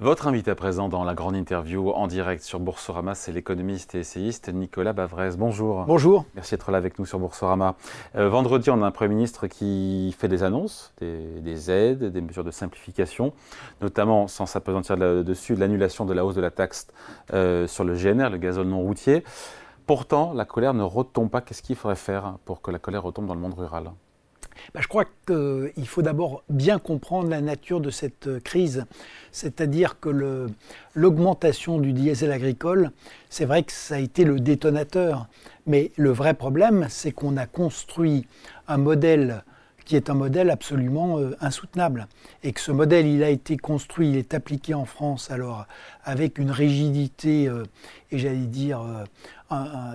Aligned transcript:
Votre 0.00 0.28
invité 0.28 0.52
à 0.52 0.54
présent 0.54 0.88
dans 0.88 1.02
la 1.02 1.14
grande 1.14 1.34
interview 1.34 1.90
en 1.90 2.06
direct 2.06 2.44
sur 2.44 2.60
Boursorama, 2.60 3.16
c'est 3.16 3.32
l'économiste 3.32 3.96
et 3.96 3.98
essayiste 3.98 4.48
Nicolas 4.48 4.92
Bavrez. 4.92 5.30
Bonjour. 5.36 5.86
Bonjour. 5.86 6.24
Merci 6.36 6.54
d'être 6.54 6.70
là 6.70 6.78
avec 6.78 7.00
nous 7.00 7.04
sur 7.04 7.18
Boursorama. 7.18 7.74
Euh, 8.14 8.28
vendredi, 8.28 8.70
on 8.70 8.80
a 8.84 8.86
un 8.86 8.92
Premier 8.92 9.16
ministre 9.16 9.48
qui 9.48 10.14
fait 10.16 10.28
des 10.28 10.44
annonces, 10.44 10.94
des, 11.00 11.70
aides, 11.72 12.12
des 12.12 12.20
mesures 12.20 12.44
de 12.44 12.52
simplification, 12.52 13.32
notamment, 13.80 14.28
sans 14.28 14.46
s'apesantir 14.46 14.96
là-dessus, 14.96 15.56
l'annulation 15.56 16.04
de 16.04 16.14
la 16.14 16.24
hausse 16.24 16.36
de 16.36 16.42
la 16.42 16.52
taxe 16.52 16.86
euh, 17.32 17.66
sur 17.66 17.82
le 17.82 17.94
GNR, 17.94 18.30
le 18.30 18.38
gazole 18.38 18.68
non 18.68 18.80
routier. 18.80 19.24
Pourtant, 19.88 20.32
la 20.32 20.44
colère 20.44 20.74
ne 20.74 20.84
retombe 20.84 21.28
pas. 21.28 21.40
Qu'est-ce 21.40 21.62
qu'il 21.62 21.74
faudrait 21.74 21.96
faire 21.96 22.36
pour 22.44 22.62
que 22.62 22.70
la 22.70 22.78
colère 22.78 23.02
retombe 23.02 23.26
dans 23.26 23.34
le 23.34 23.40
monde 23.40 23.54
rural? 23.54 23.90
Bah, 24.74 24.80
je 24.82 24.88
crois 24.88 25.04
qu'il 25.26 25.86
faut 25.86 26.02
d'abord 26.02 26.42
bien 26.48 26.78
comprendre 26.78 27.28
la 27.28 27.40
nature 27.40 27.80
de 27.80 27.90
cette 27.90 28.26
euh, 28.26 28.40
crise. 28.40 28.84
C'est-à-dire 29.32 30.00
que 30.00 30.48
l'augmentation 30.94 31.78
du 31.78 31.92
diesel 31.92 32.32
agricole, 32.32 32.90
c'est 33.30 33.44
vrai 33.44 33.62
que 33.62 33.72
ça 33.72 33.96
a 33.96 33.98
été 33.98 34.24
le 34.24 34.40
détonateur. 34.40 35.26
Mais 35.66 35.92
le 35.96 36.10
vrai 36.10 36.34
problème, 36.34 36.86
c'est 36.88 37.12
qu'on 37.12 37.36
a 37.36 37.46
construit 37.46 38.26
un 38.68 38.78
modèle 38.78 39.44
qui 39.84 39.96
est 39.96 40.10
un 40.10 40.14
modèle 40.14 40.50
absolument 40.50 41.18
euh, 41.18 41.34
insoutenable. 41.40 42.08
Et 42.42 42.52
que 42.52 42.60
ce 42.60 42.72
modèle, 42.72 43.06
il 43.06 43.22
a 43.22 43.30
été 43.30 43.56
construit, 43.56 44.10
il 44.10 44.16
est 44.16 44.34
appliqué 44.34 44.74
en 44.74 44.84
France, 44.84 45.30
alors 45.30 45.66
avec 46.04 46.38
une 46.38 46.50
rigidité, 46.50 47.48
euh, 47.48 47.64
et 48.10 48.18
j'allais 48.18 48.36
dire, 48.36 48.82
un, 49.50 49.94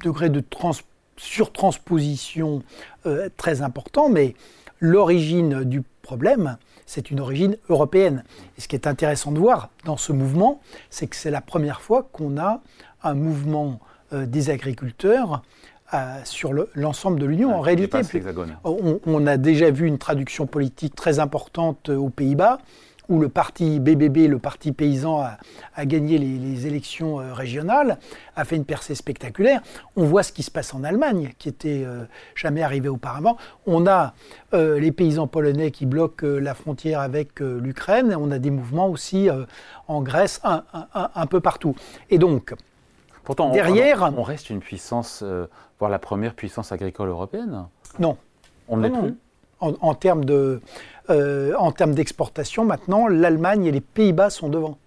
degré 0.00 0.30
de 0.30 0.38
transparence 0.38 0.93
surtransposition 1.16 2.62
euh, 3.06 3.28
très 3.36 3.62
important, 3.62 4.08
mais 4.08 4.34
l'origine 4.80 5.64
du 5.64 5.82
problème, 6.02 6.58
c'est 6.86 7.10
une 7.10 7.20
origine 7.20 7.56
européenne. 7.68 8.24
Et 8.58 8.60
ce 8.60 8.68
qui 8.68 8.76
est 8.76 8.86
intéressant 8.86 9.32
de 9.32 9.38
voir 9.38 9.70
dans 9.84 9.96
ce 9.96 10.12
mouvement, 10.12 10.60
c'est 10.90 11.06
que 11.06 11.16
c'est 11.16 11.30
la 11.30 11.40
première 11.40 11.80
fois 11.80 12.08
qu'on 12.12 12.38
a 12.38 12.60
un 13.02 13.14
mouvement 13.14 13.80
euh, 14.12 14.26
des 14.26 14.50
agriculteurs 14.50 15.42
euh, 15.92 16.18
sur 16.24 16.52
l'ensemble 16.74 17.20
de 17.20 17.26
l'Union. 17.26 17.54
en 17.54 17.60
réalité, 17.60 18.00
on, 18.64 19.00
on, 19.06 19.26
a 19.26 19.36
déjà 19.36 19.70
vu 19.70 19.86
une 19.86 19.98
traduction 19.98 20.46
politique 20.46 20.94
très 20.94 21.18
importante 21.18 21.88
aux 21.88 22.08
Pays-Bas 22.08 22.58
où 23.08 23.18
le 23.20 23.28
parti 23.28 23.80
BBB, 23.80 24.28
le 24.28 24.38
parti 24.38 24.72
paysan, 24.72 25.24
a, 25.74 25.86
gagné 25.86 26.18
les, 26.18 26.66
élections 26.66 27.20
euh, 27.20 27.32
régionales, 27.32 27.98
a 28.36 28.44
fait 28.44 28.56
une 28.56 28.64
percée 28.64 28.94
spectaculaire. 28.94 29.60
On 29.96 30.04
voit 30.04 30.22
ce 30.22 30.32
qui 30.32 30.42
se 30.42 30.50
passe 30.50 30.74
en 30.74 30.84
Allemagne, 30.84 31.32
qui 31.38 31.48
était 31.48 31.84
euh, 31.84 32.04
jamais 32.34 32.62
arrivé 32.62 32.88
auparavant. 32.88 33.36
On 33.66 33.86
a 33.86 34.14
euh, 34.54 34.78
les 34.78 34.92
paysans 34.92 35.26
polonais 35.26 35.70
qui 35.70 35.86
bloquent 35.86 36.26
la 36.26 36.54
frontière 36.54 37.00
avec 37.00 37.40
l'Ukraine. 37.40 38.16
On 38.18 38.30
a 38.30 38.38
des 38.38 38.50
mouvements 38.50 38.88
aussi 38.88 39.28
en 39.88 40.02
Grèce, 40.02 40.40
un, 40.44 41.26
peu 41.26 41.40
partout. 41.40 41.74
Et 42.10 42.18
donc, 42.18 42.54
Pourtant, 43.24 43.50
derrière, 43.50 44.12
on, 44.16 44.22
reste 44.22 44.50
une 44.50 44.60
puissance, 44.60 45.24
voire 45.78 45.90
la 45.90 45.98
première 45.98 46.34
puissance 46.34 46.72
agricole 46.72 47.08
européenne. 47.08 47.66
Non. 47.98 48.16
On 48.68 48.76
ne 48.76 48.88
l'est 48.88 48.98
plus. 48.98 49.16
En 49.60 49.94
termes 49.94 50.24
de 50.24 50.60
euh, 51.10 51.54
en 51.58 51.70
termes 51.70 51.94
d'exportation, 51.94 52.64
maintenant, 52.64 53.08
l'Allemagne 53.08 53.66
et 53.66 53.72
les 53.72 53.82
Pays-Bas 53.82 54.30
sont 54.30 54.48
devant. 54.48 54.78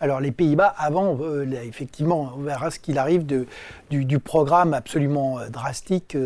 Alors 0.00 0.20
les 0.20 0.32
Pays-Bas, 0.32 0.74
avant, 0.78 1.18
euh, 1.20 1.44
effectivement, 1.64 2.32
on 2.36 2.42
verra 2.42 2.70
ce 2.70 2.78
qu'il 2.78 2.96
arrive 2.98 3.26
de, 3.26 3.46
du, 3.90 4.18
programme 4.18 4.72
absolument 4.72 5.38
euh, 5.38 5.48
drastique 5.48 6.16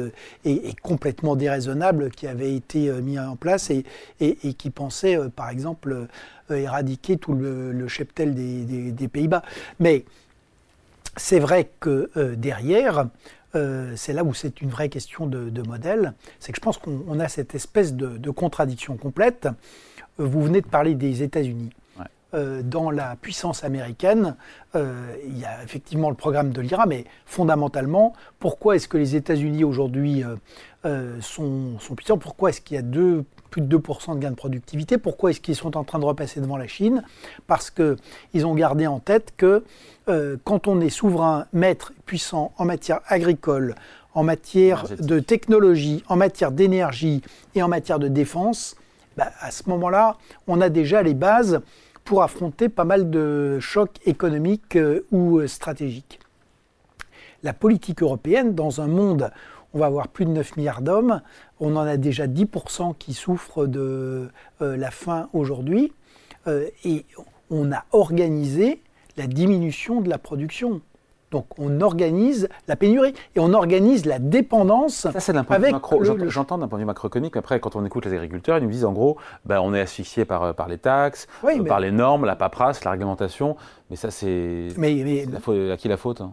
et, 0.44 0.74
complètement 0.82 1.34
déraisonnable 1.34 2.10
qui 2.10 2.28
avait 2.28 2.54
été 2.54 2.90
mis 3.02 3.18
en 3.18 3.34
place 3.34 3.70
et, 3.70 3.84
et, 4.20 4.54
qui 4.54 4.70
pensait, 4.70 5.18
par 5.34 5.50
exemple, 5.50 6.06
éradiquer 6.48 7.16
tout 7.16 7.32
le, 7.32 7.88
cheptel 7.88 8.34
des, 8.34 8.92
des 8.92 9.08
Pays-Bas. 9.08 9.42
Mais 9.80 10.04
c'est 11.16 11.40
vrai 11.40 11.70
que 11.80 12.10
derrière, 12.36 13.06
euh, 13.54 13.94
c'est 13.96 14.12
là 14.12 14.24
où 14.24 14.32
c'est 14.34 14.60
une 14.60 14.70
vraie 14.70 14.88
question 14.88 15.26
de, 15.26 15.62
modèle, 15.62 16.14
c'est 16.38 16.52
que 16.52 16.56
je 16.56 16.62
pense 16.62 16.78
qu'on 16.78 17.18
a 17.20 17.28
cette 17.28 17.54
espèce 17.54 17.94
de, 17.94 18.30
contradiction 18.30 18.96
complète. 18.96 19.48
Euh, 20.18 20.24
vous 20.24 20.42
venez 20.42 20.60
de 20.60 20.66
parler 20.66 20.94
des 20.94 21.22
États-Unis. 21.22 21.70
Euh, 22.32 22.62
dans 22.62 22.92
la 22.92 23.16
puissance 23.16 23.64
américaine, 23.64 24.36
il 24.76 25.36
y 25.36 25.44
a 25.44 25.64
effectivement 25.64 26.10
le 26.10 26.14
programme 26.14 26.52
de 26.52 26.60
l'IRA, 26.60 26.86
mais 26.86 27.04
fondamentalement, 27.26 28.12
pourquoi 28.38 28.76
est-ce 28.76 28.86
que 28.86 28.98
les 28.98 29.16
États-Unis 29.16 29.64
aujourd'hui 29.64 30.22
sont, 30.84 31.78
sont, 31.80 31.94
puissants? 31.96 32.18
Pourquoi 32.18 32.50
est-ce 32.50 32.60
qu'il 32.60 32.76
y 32.76 32.78
a 32.78 32.82
deux, 32.82 33.24
plus 33.50 33.62
de 33.62 33.78
2% 33.78 34.14
de 34.14 34.20
gains 34.20 34.30
de 34.30 34.36
productivité. 34.36 34.98
Pourquoi 34.98 35.30
est-ce 35.30 35.40
qu'ils 35.40 35.56
sont 35.56 35.76
en 35.76 35.84
train 35.84 35.98
de 35.98 36.04
repasser 36.04 36.40
devant 36.40 36.56
la 36.56 36.66
Chine? 36.66 37.02
Parce 37.46 37.70
qu'ils 37.70 38.46
ont 38.46 38.54
gardé 38.54 38.86
en 38.86 39.00
tête 39.00 39.34
que 39.36 39.64
euh, 40.08 40.36
quand 40.44 40.68
on 40.68 40.80
est 40.80 40.90
souverain, 40.90 41.46
maître, 41.52 41.92
puissant 42.06 42.52
en 42.56 42.64
matière 42.64 43.00
agricole, 43.06 43.74
en 44.14 44.24
matière 44.24 44.86
de 44.98 45.20
technologie, 45.20 46.02
en 46.08 46.16
matière 46.16 46.52
d'énergie 46.52 47.22
et 47.54 47.62
en 47.62 47.68
matière 47.68 47.98
de 47.98 48.08
défense, 48.08 48.76
bah, 49.16 49.30
à 49.40 49.50
ce 49.50 49.68
moment-là, 49.68 50.16
on 50.46 50.60
a 50.60 50.68
déjà 50.68 51.02
les 51.02 51.14
bases 51.14 51.60
pour 52.04 52.22
affronter 52.22 52.68
pas 52.68 52.84
mal 52.84 53.10
de 53.10 53.58
chocs 53.60 53.96
économiques 54.06 54.76
euh, 54.76 55.06
ou 55.10 55.38
euh, 55.38 55.46
stratégiques. 55.46 56.18
La 57.42 57.52
politique 57.52 58.02
européenne, 58.02 58.54
dans 58.54 58.80
un 58.80 58.86
monde 58.86 59.30
on 59.74 59.78
va 59.78 59.86
avoir 59.86 60.08
plus 60.08 60.24
de 60.24 60.30
9 60.30 60.56
milliards 60.56 60.82
d'hommes, 60.82 61.22
on 61.60 61.76
en 61.76 61.82
a 61.82 61.96
déjà 61.96 62.26
10% 62.26 62.96
qui 62.96 63.14
souffrent 63.14 63.66
de 63.66 64.30
la 64.60 64.90
faim 64.90 65.28
aujourd'hui, 65.32 65.92
et 66.84 67.06
on 67.50 67.72
a 67.72 67.84
organisé 67.92 68.82
la 69.16 69.26
diminution 69.26 70.00
de 70.00 70.08
la 70.08 70.18
production. 70.18 70.80
Donc 71.30 71.46
on 71.58 71.80
organise 71.80 72.48
la 72.66 72.76
pénurie 72.76 73.14
et 73.36 73.40
on 73.40 73.52
organise 73.52 74.04
la 74.04 74.18
dépendance. 74.18 75.08
Ça 75.12 75.20
c'est 75.20 75.32
d'un 75.32 75.44
point 75.44 75.58
de 75.58 75.66
vue 75.66 75.72
macro. 75.72 76.02
J'entends 76.28 76.58
d'un 76.58 76.66
point 76.66 76.78
de 76.78 76.82
vue 76.82 76.86
macroéconomique. 76.86 77.36
Après, 77.36 77.60
quand 77.60 77.76
on 77.76 77.84
écoute 77.84 78.06
les 78.06 78.14
agriculteurs, 78.14 78.58
ils 78.58 78.64
nous 78.64 78.70
disent 78.70 78.84
en 78.84 78.92
gros, 78.92 79.16
ben, 79.44 79.60
on 79.60 79.72
est 79.72 79.80
asphyxié 79.80 80.24
par, 80.24 80.42
euh, 80.42 80.52
par 80.52 80.68
les 80.68 80.78
taxes, 80.78 81.28
euh, 81.44 81.62
par 81.64 81.78
les 81.80 81.92
normes, 81.92 82.24
la 82.24 82.36
paperasse, 82.36 82.84
la 82.84 82.90
réglementation. 82.92 83.56
Mais 83.90 83.96
ça 83.96 84.10
c'est. 84.10 84.68
Mais, 84.76 85.24
à 85.70 85.76
qui 85.76 85.88
la 85.88 85.96
faute 85.96 86.20
hein? 86.20 86.32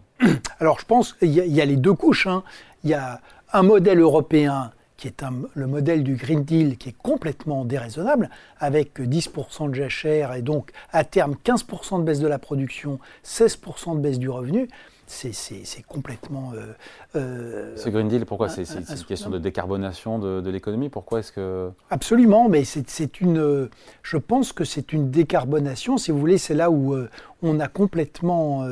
Alors 0.58 0.80
je 0.80 0.84
pense 0.84 1.12
qu'il 1.12 1.30
y, 1.30 1.60
a 1.60 1.64
les 1.64 1.76
deux 1.76 1.94
couches. 1.94 2.26
Hein. 2.26 2.42
Il 2.82 2.90
y 2.90 2.94
a 2.94 3.20
un 3.52 3.62
modèle 3.62 4.00
européen 4.00 4.72
qui 4.98 5.06
est 5.06 5.24
le 5.54 5.66
modèle 5.66 6.04
du 6.04 6.16
Green 6.16 6.44
Deal 6.44 6.76
qui 6.76 6.90
est 6.90 6.96
complètement 6.98 7.64
déraisonnable, 7.64 8.28
avec 8.58 9.00
10% 9.00 9.70
de 9.70 9.74
jachère 9.74 10.34
et 10.34 10.42
donc 10.42 10.72
à 10.92 11.04
terme 11.04 11.36
15% 11.42 12.00
de 12.00 12.04
baisse 12.04 12.18
de 12.18 12.26
la 12.26 12.38
production, 12.38 12.98
16% 13.24 13.96
de 13.96 14.00
baisse 14.00 14.18
du 14.18 14.28
revenu 14.28 14.68
c'est 15.08 15.82
complètement. 15.86 16.52
Euh, 16.54 16.74
euh, 17.16 17.76
ce 17.76 17.88
Green 17.88 18.08
Deal, 18.08 18.26
pourquoi 18.26 18.48
C'est 18.48 18.62
une 18.62 19.04
question 19.04 19.30
de 19.30 19.38
décarbonation 19.38 20.18
de, 20.18 20.50
l'économie 20.50 20.88
Pourquoi 20.88 21.20
est-ce 21.20 21.32
que. 21.32 21.70
Absolument, 21.90 22.48
mais 22.48 22.64
c'est 22.64 23.20
une. 23.20 23.68
Je 24.02 24.16
pense 24.16 24.52
que 24.52 24.64
c'est 24.64 24.92
une 24.92 25.10
décarbonation, 25.10 25.98
si 25.98 26.10
vous 26.10 26.18
voulez, 26.18 26.38
c'est 26.38 26.54
là 26.54 26.70
où 26.70 26.94
euh, 26.94 27.08
on 27.42 27.58
a 27.60 27.68
complètement. 27.68 28.66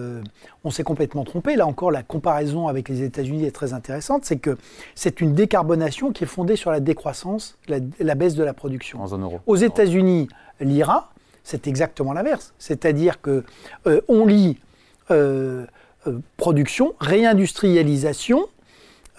on 0.65 0.71
s'est 0.71 0.85
complètement 0.85 1.25
trompé. 1.25 1.57
Là 1.57 1.67
encore, 1.67 1.91
la 1.91 2.03
comparaison 2.03 2.69
avec 2.69 2.89
les 2.89 3.03
États-Unis 3.03 3.45
est 3.45 3.55
très 3.55 3.73
intéressante. 3.73 4.25
C'est 4.25 4.39
que 4.39 4.57
c'est 4.95 5.21
une 5.21 5.35
décarbonation 5.35 6.13
qui 6.13 6.25
est 6.25 6.29
fondée 6.29 6.57
sur 6.57 6.71
la 6.71 6.81
décroissance, 6.81 7.59
la, 7.69 8.15
baisse 8.15 8.35
de 8.35 8.45
la 8.45 8.55
production. 8.55 9.01
En 9.01 9.07
zone 9.07 9.23
euro. 9.23 9.41
Aux 9.47 9.57
États-Unis, 9.57 10.29
l'IRA, 10.61 11.11
c'est 11.45 11.67
exactement 11.67 12.13
l'inverse. 12.13 12.53
C'est-à-dire 12.59 13.21
que 13.21 13.45
on 14.09 14.27
lit. 14.27 14.59
Euh, 15.11 15.67
production, 16.37 16.94
réindustrialisation, 17.00 18.47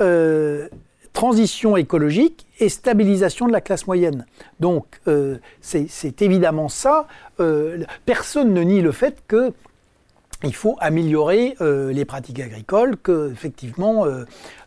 euh, 0.01 0.67
transition 1.13 1.77
écologique 1.77 2.45
et 2.59 2.69
stabilisation 2.69 3.47
de 3.47 3.51
la 3.51 3.61
classe 3.61 3.87
moyenne. 3.87 4.25
Donc 4.59 4.99
euh, 5.07 5.37
c'est 5.61 6.21
évidemment 6.21 6.69
ça. 6.69 7.07
personne 8.05 8.53
ne 8.53 8.61
nie 8.61 8.81
le 8.81 8.91
fait 8.91 9.23
que 9.27 9.53
il 10.43 10.53
faut 10.53 10.77
améliorer 10.79 11.55
les 11.59 12.05
pratiques 12.05 12.39
agricoles, 12.39 12.95
qu'effectivement 12.97 14.05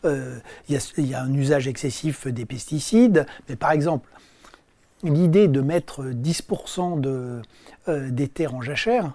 il 0.02 0.40
y, 0.68 1.00
y, 1.02 1.14
a 1.14 1.22
un 1.22 1.32
usage 1.32 1.68
excessif 1.68 2.26
des 2.26 2.44
pesticides. 2.44 3.24
Mais 3.48 3.54
par 3.54 3.70
exemple, 3.70 4.10
l'idée 5.04 5.46
de 5.46 5.60
mettre 5.60 6.06
10% 6.06 7.00
de, 7.00 7.40
des 7.86 8.26
terres 8.26 8.56
en 8.56 8.62
jachère, 8.62 9.12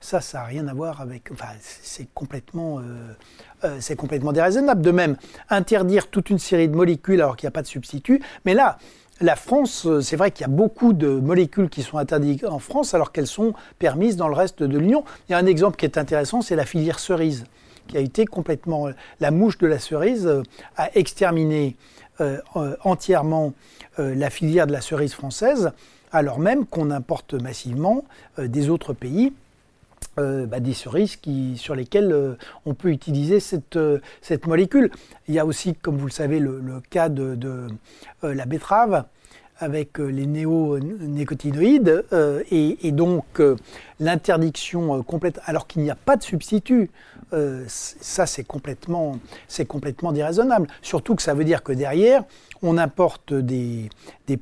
ça, 0.00 0.20
ça 0.20 0.38
n'a 0.38 0.44
rien 0.44 0.68
à 0.68 0.74
voir 0.74 1.00
avec. 1.00 1.30
Enfin, 1.32 1.48
c'est 1.60 2.08
complètement, 2.14 2.78
euh, 2.78 3.14
euh, 3.64 3.94
complètement 3.96 4.32
déraisonnable. 4.32 4.80
De 4.80 4.90
même, 4.90 5.16
interdire 5.50 6.08
toute 6.08 6.30
une 6.30 6.38
série 6.38 6.68
de 6.68 6.76
molécules 6.76 7.20
alors 7.20 7.36
qu'il 7.36 7.46
n'y 7.46 7.48
a 7.48 7.52
pas 7.52 7.62
de 7.62 7.66
substitut. 7.66 8.22
Mais 8.44 8.54
là, 8.54 8.78
la 9.20 9.34
France, 9.34 9.86
euh, 9.86 10.00
c'est 10.00 10.16
vrai 10.16 10.30
qu'il 10.30 10.42
y 10.42 10.50
a 10.50 10.52
beaucoup 10.52 10.92
de 10.92 11.08
molécules 11.08 11.68
qui 11.68 11.82
sont 11.82 11.98
interdites 11.98 12.44
en 12.44 12.60
France 12.60 12.94
alors 12.94 13.10
qu'elles 13.10 13.26
sont 13.26 13.54
permises 13.78 14.16
dans 14.16 14.28
le 14.28 14.34
reste 14.34 14.62
de 14.62 14.78
l'Union. 14.78 15.04
Il 15.28 15.32
y 15.32 15.34
a 15.34 15.38
un 15.38 15.46
exemple 15.46 15.76
qui 15.76 15.84
est 15.84 15.98
intéressant, 15.98 16.42
c'est 16.42 16.56
la 16.56 16.66
filière 16.66 17.00
cerise, 17.00 17.44
qui 17.88 17.96
a 17.96 18.00
été 18.00 18.24
complètement. 18.24 18.88
La 19.18 19.32
mouche 19.32 19.58
de 19.58 19.66
la 19.66 19.80
cerise 19.80 20.30
a 20.76 20.96
exterminé 20.96 21.76
entièrement 22.82 23.52
la 23.96 24.28
filière 24.28 24.66
de 24.66 24.72
la 24.72 24.80
cerise 24.80 25.12
française 25.12 25.70
alors 26.10 26.40
même 26.40 26.66
qu'on 26.66 26.90
importe 26.90 27.34
massivement 27.34 28.04
des 28.38 28.70
autres 28.70 28.92
pays 28.92 29.32
bah, 30.18 30.60
des 30.60 30.74
cerises 30.74 31.18
sur 31.56 31.74
lesquelles 31.74 32.36
on 32.66 32.74
peut 32.74 32.90
utiliser 32.90 33.40
cette, 33.40 33.78
cette, 34.20 34.46
molécule. 34.46 34.90
Il 35.28 35.34
y 35.34 35.38
a 35.38 35.46
aussi, 35.46 35.74
comme 35.74 35.96
vous 35.96 36.06
le 36.06 36.12
savez, 36.12 36.40
le, 36.40 36.80
cas 36.90 37.08
de, 37.08 37.68
la 38.22 38.46
betterave 38.46 39.04
avec 39.58 39.98
les 39.98 40.26
néonicotinoïdes 40.26 42.04
et, 42.50 42.92
donc 42.92 43.40
l'interdiction 44.00 45.02
complète, 45.02 45.40
alors 45.44 45.66
qu'il 45.66 45.82
n'y 45.82 45.90
a 45.90 45.96
pas 45.96 46.16
de 46.16 46.22
substitut. 46.22 46.90
Ça, 47.68 48.26
c'est 48.26 48.44
complètement, 48.44 49.18
complètement 49.66 50.12
déraisonnable. 50.12 50.68
Surtout 50.82 51.14
que 51.14 51.22
ça 51.22 51.34
veut 51.34 51.44
dire 51.44 51.62
que 51.62 51.72
derrière, 51.72 52.24
on 52.62 52.78
importe 52.78 53.34
des, 53.34 53.88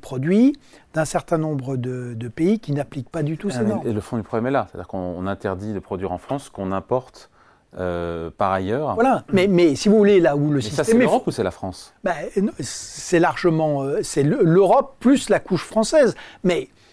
produits 0.01 0.57
d'un 0.93 1.05
certain 1.05 1.37
nombre 1.37 1.77
de, 1.77 2.27
pays 2.27 2.59
qui 2.59 2.71
n'appliquent 2.71 3.09
pas 3.09 3.23
du 3.23 3.37
tout 3.37 3.49
ces 3.49 3.59
ah, 3.59 3.63
normes. 3.63 3.87
Et 3.87 3.93
le 3.93 4.01
fond 4.01 4.17
du 4.17 4.23
problème 4.23 4.47
est 4.47 4.51
là, 4.51 4.67
c'est-à-dire 4.69 4.87
qu'on 4.87 5.27
interdit 5.27 5.73
de 5.73 5.79
produire 5.79 6.11
en 6.11 6.17
France 6.17 6.49
qu'on 6.49 6.71
importe 6.71 7.29
euh, 7.77 8.31
par 8.35 8.53
ailleurs. 8.53 8.95
Voilà, 8.95 9.23
mais, 9.31 9.47
mais 9.47 9.75
si 9.75 9.89
vous 9.89 9.97
voulez, 9.97 10.19
là 10.19 10.35
où 10.35 10.51
le 10.51 10.61
système. 10.61 10.85
Ça, 10.85 10.91
c'est 10.91 10.97
l'Europe 10.97 11.27
ou 11.27 11.31
c'est 11.31 11.43
la 11.43 11.51
France? 11.51 11.93
Ben, 12.03 12.15
C'est 12.59 13.19
largement. 13.19 13.83
Euh, 13.83 13.99
c'est 14.03 14.23
l'Europe 14.23 14.95
plus 14.99 15.29
la 15.29 15.39
couche 15.39 15.63
française. 15.63 16.15
Mais 16.43 16.69
euh, 16.69 16.86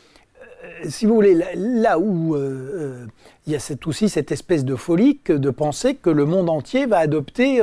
si 0.88 1.06
vous 1.06 1.14
voulez, 1.14 1.34
là, 1.54 1.98
où 1.98 2.36
il 2.36 3.52
y 3.52 3.56
a 3.56 3.58
cette, 3.58 3.86
aussi 3.86 4.08
cette 4.08 4.32
espèce 4.32 4.64
de 4.64 4.76
folie 4.76 5.20
de 5.32 5.50
penser 5.50 5.94
que 5.94 6.10
le 6.10 6.24
monde 6.26 6.50
entier 6.50 6.86
va 6.86 6.98
adopter 6.98 7.60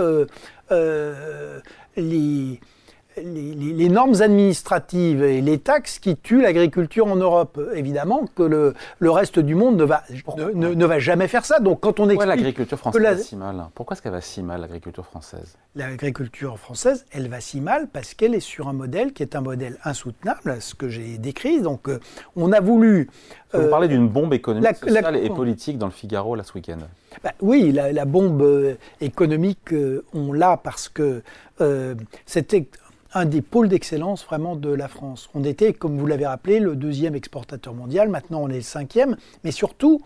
les 1.98 2.60
les, 3.18 3.90
normes 3.90 4.22
administratives 4.22 5.24
et 5.24 5.42
les 5.42 5.58
taxes 5.60 6.00
qui 6.00 6.16
tuent 6.16 6.42
l'agriculture 6.42 7.08
en 7.08 7.16
Europe. 7.16 7.60
Évidemment 7.76 8.26
que 8.36 8.44
le, 8.44 8.74
le, 9.00 9.12
reste 9.12 9.40
du 9.40 9.56
monde 9.56 9.78
ne 9.78 9.84
va, 9.84 10.04
ne, 10.56 10.86
va 10.86 11.00
jamais 11.00 11.28
faire 11.28 11.46
ça. 11.46 11.60
Donc 11.60 11.82
quand 11.82 12.00
on 12.00 12.08
Pourquoi 12.08 12.26
l'agriculture 12.26 12.78
française 12.78 13.02
va 13.02 13.18
si 13.18 13.36
mal? 13.36 13.66
Pourquoi 13.76 13.96
est-ce 13.96 14.02
qu'elle 14.02 14.12
va 14.12 14.22
si 14.22 14.44
mal, 14.44 14.62
l'agriculture 14.62 15.06
française? 15.06 15.58
L'agriculture 15.76 16.58
française, 16.58 17.06
elle 17.12 17.28
va 17.30 17.42
si 17.42 17.62
mal 17.62 17.88
parce 17.88 18.14
qu'elle 18.14 18.36
est 18.36 18.40
sur 18.40 18.68
un 18.68 18.74
modèle 18.74 19.14
qui 19.14 19.24
est 19.24 19.36
un 19.36 19.42
modèle 19.42 19.78
insoutenable, 19.84 20.62
ce 20.62 20.76
que 20.76 20.90
j'ai 20.90 21.18
décrit. 21.18 21.62
Donc 21.62 21.90
euh, 21.90 22.00
on 22.36 22.52
a 22.52 22.60
voulu... 22.60 23.10
Vous 23.54 23.60
euh, 23.60 23.70
parlez 23.70 23.88
d'une 23.88 24.08
bombe 24.08 24.34
économique, 24.34 24.76
sociale 24.78 25.18
et 25.18 25.30
politique 25.30 25.78
dans 25.78 25.88
le 25.88 25.92
Figaro 25.92 26.36
là 26.36 26.44
ce 26.44 26.54
week-end. 26.54 26.78
Bah, 27.24 27.34
oui, 27.42 27.72
la, 27.74 28.06
bombe 28.06 28.42
euh, 28.42 28.76
économique, 29.02 29.74
on 30.14 30.32
l'a 30.32 30.58
parce 30.58 30.88
que 30.90 31.22
c'était 32.26 32.68
un 33.14 33.26
des 33.26 33.42
pôles 33.42 33.68
d'excellence 33.68 34.26
vraiment 34.26 34.56
de 34.56 34.70
la 34.70 34.88
France. 34.88 35.30
On 35.34 35.44
était, 35.44 35.74
comme 35.74 35.98
vous 35.98 36.08
l'avez 36.08 36.26
rappelé, 36.26 36.60
le 36.60 36.76
deuxième 36.76 37.16
exportateur 37.16 37.74
mondial, 37.74 38.10
maintenant 38.10 38.42
on 38.42 38.50
est 38.50 38.56
le 38.56 38.62
cinquième, 38.62 39.18
mais 39.44 39.52
surtout, 39.52 40.02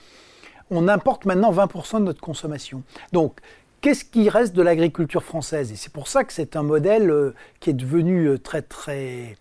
on 0.72 0.88
importe 0.88 1.25
maintenant 1.25 1.52
20% 1.52 2.00
de 2.00 2.06
notre 2.06 2.22
consommation. 2.22 2.84
Donc, 3.12 3.40
qu'est-ce 3.81 4.06
qui 4.06 4.30
reste 4.30 4.56
de 4.56 4.63
l'agriculture 4.63 5.24
française? 5.24 5.72
Et 5.72 5.75
c'est 5.75 5.94
pour 5.94 6.07
ça 6.07 6.24
que 6.24 6.34
c'est 6.34 6.56
un 6.56 6.63
modèle 6.63 7.10
euh, 7.12 7.36
qui 7.60 7.69
est 7.69 7.74
devenu 7.74 8.25
euh, 8.25 8.40
très, 8.40 8.63
très 8.63 9.38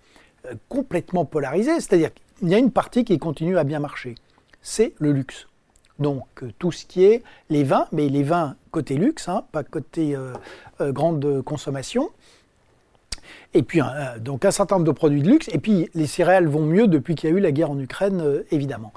euh, 0.46 0.54
complètement 0.68 1.24
polarisé, 1.24 1.72
c'est-à-dire 1.76 2.10
qu'il 2.12 2.48
y 2.50 2.54
a 2.54 2.58
une 2.58 2.72
partie 2.72 3.04
qui 3.04 3.18
continue 3.18 3.56
à 3.56 3.64
bien 3.64 3.80
marcher, 3.80 4.16
c'est 4.60 4.92
le 4.98 5.12
luxe. 5.12 5.48
Donc 6.00 6.26
tout 6.58 6.72
ce 6.72 6.84
qui 6.84 7.04
est 7.04 7.22
les 7.50 7.62
vins, 7.62 7.86
mais 7.92 8.08
les 8.08 8.24
vins 8.24 8.56
côté 8.72 8.96
luxe, 8.96 9.28
hein, 9.28 9.44
pas 9.52 9.62
côté 9.62 10.16
grande 10.80 11.42
consommation. 11.42 12.10
Et 13.52 13.62
puis, 13.62 13.80
donc 14.20 14.44
un 14.44 14.50
certain 14.50 14.76
nombre 14.76 14.86
de 14.86 14.92
produits 14.92 15.22
de 15.22 15.28
luxe. 15.28 15.48
Et 15.52 15.58
puis, 15.58 15.88
les 15.94 16.06
céréales 16.06 16.48
vont 16.48 16.64
mieux 16.64 16.88
depuis 16.88 17.14
qu'il 17.14 17.30
y 17.30 17.32
a 17.32 17.36
eu 17.36 17.40
la 17.40 17.52
guerre 17.52 17.70
en 17.70 17.78
Ukraine, 17.78 18.20
euh, 18.20 18.46
évidemment. 18.50 18.92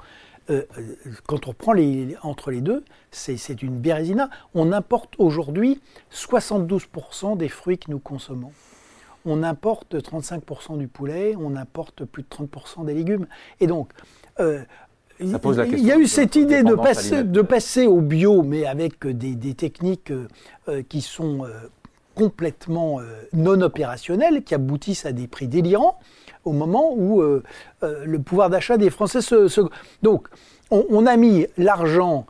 Euh, 0.50 0.62
euh, 0.78 0.82
quand 1.26 1.46
on 1.46 1.52
prend 1.52 1.72
les, 1.72 2.16
entre 2.22 2.50
les 2.50 2.60
deux, 2.60 2.84
c'est 3.10 3.62
une 3.62 3.78
bérésina. 3.78 4.30
On 4.54 4.72
importe 4.72 5.14
aujourd'hui 5.18 5.80
72% 6.12 7.36
des 7.36 7.48
fruits 7.48 7.78
que 7.78 7.90
nous 7.90 7.98
consommons. 7.98 8.52
On 9.24 9.42
importe 9.42 9.94
35% 9.94 10.78
du 10.78 10.88
poulet, 10.88 11.34
on 11.38 11.54
importe 11.56 12.04
plus 12.04 12.22
de 12.22 12.28
30% 12.28 12.86
des 12.86 12.94
légumes. 12.94 13.26
Et 13.60 13.66
donc, 13.66 13.90
il 15.20 15.84
y 15.84 15.92
a 15.92 15.98
eu 15.98 16.06
cette 16.06 16.36
idée 16.36 16.62
de 16.62 16.74
passer, 16.74 17.24
de 17.24 17.42
passer, 17.42 17.86
au 17.86 18.00
bio, 18.00 18.42
mais 18.42 18.64
avec 18.64 19.06
des, 19.06 19.34
des 19.34 19.54
techniques 19.54 20.12
qui 20.88 21.02
sont 21.02 21.44
complètement 22.18 22.98
euh, 22.98 23.04
non 23.32 23.60
opérationnels 23.60 24.42
qui 24.42 24.52
aboutissent 24.52 25.06
à 25.06 25.12
des 25.12 25.28
prix 25.28 25.46
délirants 25.46 26.00
au 26.44 26.52
moment 26.52 26.92
où 26.96 27.22
euh, 27.22 27.44
euh, 27.84 28.04
le 28.04 28.18
pouvoir 28.18 28.50
d'achat 28.50 28.76
des 28.76 28.90
Français 28.90 29.20
se... 29.20 29.68
Donc, 30.02 30.26
on, 30.70 31.06
a 31.06 31.16
mis 31.16 31.46
l'argent 31.56 32.26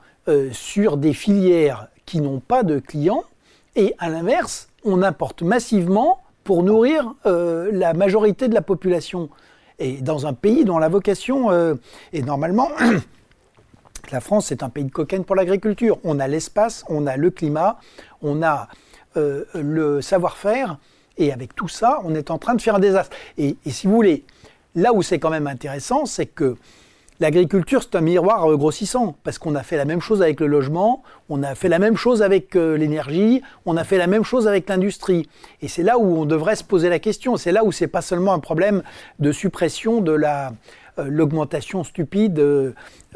sur 0.53 0.97
des 0.97 1.13
filières 1.13 1.89
qui 2.07 2.21
n'ont 2.21 2.39
pas 2.39 2.63
de 2.63 2.79
clients 2.79 3.25
et 3.75 3.95
à 3.99 4.09
l'inverse, 4.09 4.69
on 4.85 5.03
importe 5.03 5.43
massivement 5.43 6.21
pour 6.45 6.63
nourrir 6.63 7.15
la 7.25 7.95
majorité 7.95 8.47
de 8.47 8.55
la 8.55 8.63
population. 8.63 9.29
Et 9.81 9.95
dans 10.01 10.29
un 10.29 10.35
pays 10.35 10.65
dont 10.65 10.79
la 10.79 10.89
vocation 10.89 11.51
est 12.13 12.23
normalement... 12.23 12.69
la 14.13 14.21
France 14.21 14.53
est 14.53 14.63
un 14.63 14.69
pays 14.69 14.85
de 14.85 14.93
cocaine 14.93 15.25
pour 15.25 15.35
l'agriculture. 15.35 15.99
On 16.05 16.21
a 16.21 16.29
l'espace, 16.29 16.85
on 16.89 17.09
a 17.09 17.17
le 17.17 17.31
climat, 17.31 17.79
on 18.23 18.41
a 18.41 18.69
euh, 19.17 19.45
le 19.55 20.03
savoir-faire. 20.03 20.79
Et 21.17 21.33
avec 21.33 21.55
tout 21.55 21.69
ça, 21.69 22.01
on 22.05 22.15
est 22.15 22.31
en 22.31 22.39
train 22.39 22.55
de 22.55 22.61
faire 22.61 22.77
un 22.77 22.79
désastre. 22.79 23.17
Et, 23.39 23.57
si 23.67 23.87
vous 23.87 23.95
voulez, 23.95 24.25
là 24.75 24.93
où 24.93 25.03
c'est 25.03 25.19
quand 25.19 25.31
même 25.31 25.47
intéressant, 25.47 26.07
c'est 26.07 26.27
que 26.27 26.57
l'agriculture, 27.19 27.83
c'est 27.83 27.97
un 27.97 28.01
miroir 28.01 28.49
euh, 28.49 28.57
grossissant, 28.57 29.17
parce 29.25 29.39
qu'on 29.39 29.55
a 29.55 29.63
fait 29.63 29.77
la 29.77 29.87
même 29.87 30.01
chose 30.01 30.23
avec 30.23 30.41
le 30.41 30.47
logement, 30.47 31.03
on 31.29 31.43
a 31.43 31.55
fait 31.55 31.69
la 31.69 31.79
même 31.79 31.97
chose 31.97 32.23
avec 32.23 32.55
euh, 32.55 32.77
l'énergie, 32.77 33.43
on 33.65 33.77
a 33.77 33.85
fait 33.85 33.99
la 33.99 34.07
même 34.07 34.25
chose 34.25 34.47
avec 34.47 34.69
l'industrie. 34.69 35.29
Et 35.63 35.69
c'est 35.69 35.83
là 35.83 35.99
où 35.99 36.19
on 36.19 36.27
devrait 36.27 36.57
se 36.57 36.65
poser 36.65 36.89
la 36.89 36.99
question. 36.99 37.37
C'est 37.37 37.53
là 37.53 37.65
où 37.65 37.73
c'est 37.73 37.89
pas 37.89 38.03
seulement 38.03 38.35
un 38.35 38.41
problème 38.41 38.83
de 39.19 39.33
suppression 39.33 40.01
de 40.01 40.13
la 40.13 40.53
l'augmentation 41.07 41.85
stupide 41.85 42.43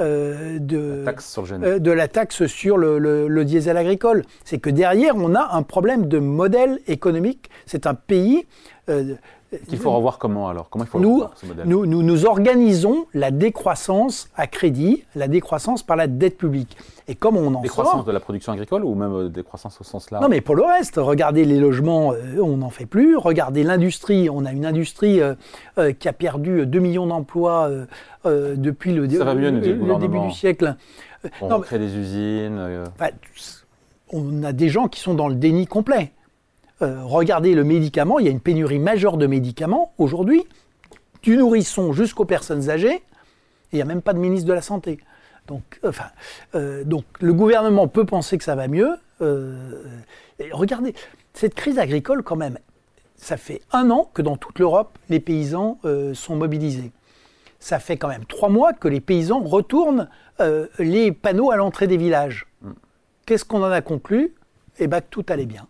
euh, 0.00 0.58
de, 0.58 1.02
la 1.04 1.12
taxe 1.12 1.28
sur 1.30 1.58
le, 1.58 1.66
euh, 1.66 1.78
de 1.78 1.90
la 1.90 2.08
taxe 2.08 2.46
sur 2.46 2.78
le, 2.78 3.44
diesel 3.44 3.76
agricole. 3.76 4.24
C'est 4.44 4.58
que 4.58 4.70
derrière, 4.70 5.14
on 5.16 5.34
a 5.34 5.54
un 5.54 5.62
problème 5.62 6.08
de 6.08 6.18
modèle 6.18 6.80
économique. 6.86 7.50
C'est 7.66 7.86
un 7.86 7.94
pays 7.94 8.46
euh, 8.88 9.14
qu'il 9.68 9.78
faut 9.78 9.90
revoir 9.90 10.18
comment 10.18 10.48
alors? 10.48 10.70
Comment 10.70 10.84
il 10.84 10.88
faut 10.88 10.98
nous, 10.98 11.24
ce 11.34 11.44
modèle? 11.44 11.66
nous, 11.68 11.84
nous, 11.84 12.02
nous, 12.02 12.24
organisons 12.24 13.04
la 13.12 13.30
décroissance 13.30 14.30
à 14.34 14.46
crédit, 14.46 15.04
la 15.14 15.28
décroissance 15.28 15.82
par 15.82 15.96
la 15.96 16.06
dette 16.06 16.38
publique. 16.38 16.74
Et 17.06 17.14
comme 17.14 17.36
on 17.36 17.54
en 17.54 17.60
Décroissance 17.60 18.06
de 18.06 18.12
la 18.12 18.20
production 18.20 18.52
agricole 18.52 18.84
ou 18.84 18.94
même 18.94 19.28
décroissance 19.28 19.78
au 19.80 19.84
sens 19.84 20.10
large? 20.10 20.22
Non, 20.22 20.30
mais 20.30 20.40
pour 20.40 20.54
le 20.54 20.62
reste, 20.62 20.94
regardez 20.96 21.44
les 21.44 21.58
logements, 21.58 22.14
on 22.40 22.56
n'en 22.56 22.70
fait 22.70 22.86
plus. 22.86 23.16
Regardez 23.16 23.62
l'industrie, 23.62 24.30
on 24.30 24.46
a 24.46 24.52
une 24.52 24.64
industrie 24.64 25.20
qui 25.98 26.08
a 26.08 26.12
perdu 26.12 26.64
2 26.64 26.78
millions 26.78 27.06
d'emplois 27.06 27.68
depuis 28.24 28.94
le, 28.94 29.10
Ça 29.10 29.24
va 29.24 29.34
mieux, 29.34 29.50
le 29.86 29.96
début 29.98 30.20
du 30.20 30.32
siècle. 30.32 30.76
On 31.40 31.60
crée 31.60 31.78
des 31.78 31.96
usines. 31.96 32.58
Euh. 32.58 32.86
on 34.12 34.42
a 34.42 34.52
des 34.52 34.68
gens 34.68 34.88
qui 34.88 35.00
sont 35.00 35.14
dans 35.14 35.28
le 35.28 35.34
déni 35.34 35.66
complet. 35.66 36.12
Euh, 36.82 37.02
regardez 37.04 37.54
le 37.54 37.64
médicament, 37.64 38.18
il 38.18 38.26
y 38.26 38.28
a 38.28 38.32
une 38.32 38.40
pénurie 38.40 38.80
majeure 38.80 39.16
de 39.16 39.26
médicaments 39.26 39.92
aujourd'hui, 39.98 40.44
du 41.22 41.36
nourrisson 41.36 41.92
jusqu'aux 41.92 42.24
personnes 42.24 42.70
âgées, 42.70 42.96
et 42.96 43.02
il 43.72 43.76
n'y 43.76 43.82
a 43.82 43.84
même 43.84 44.02
pas 44.02 44.12
de 44.12 44.18
ministre 44.18 44.48
de 44.48 44.52
la 44.52 44.62
Santé. 44.62 44.98
Donc, 45.46 45.80
enfin, 45.84 46.06
euh, 46.54 46.82
donc 46.84 47.04
le 47.20 47.32
gouvernement 47.32 47.86
peut 47.86 48.04
penser 48.04 48.36
que 48.36 48.44
ça 48.44 48.56
va 48.56 48.68
mieux. 48.68 48.96
regardez, 50.50 50.94
cette 51.34 51.54
crise 51.54 51.78
agricole 51.78 52.24
quand 52.24 52.36
même, 52.36 52.58
ça 53.16 53.36
fait 53.36 53.60
un 53.70 53.90
an 53.90 54.10
que 54.12 54.22
dans 54.22 54.36
toute 54.36 54.58
l'Europe, 54.58 54.98
les 55.08 55.20
paysans 55.20 55.78
sont 56.14 56.34
mobilisés 56.34 56.90
ça 57.62 57.78
fait 57.78 57.96
quand 57.96 58.08
même 58.08 58.24
trois 58.24 58.48
mois 58.48 58.72
que 58.72 58.88
les 58.88 59.00
paysans 59.00 59.40
retournent 59.40 60.08
euh, 60.40 60.66
les 60.78 61.12
panneaux 61.12 61.52
à 61.52 61.56
l'entrée 61.56 61.86
des 61.86 61.96
villages. 61.96 62.46
Mm. 62.60 62.70
Qu'est-ce 63.24 63.44
qu'on 63.44 63.62
en 63.62 63.70
a 63.70 63.80
conclu? 63.80 64.34
Eh 64.80 64.88
bien, 64.88 65.00
que 65.00 65.06
tout 65.08 65.24
allait 65.28 65.46
bien. 65.46 65.68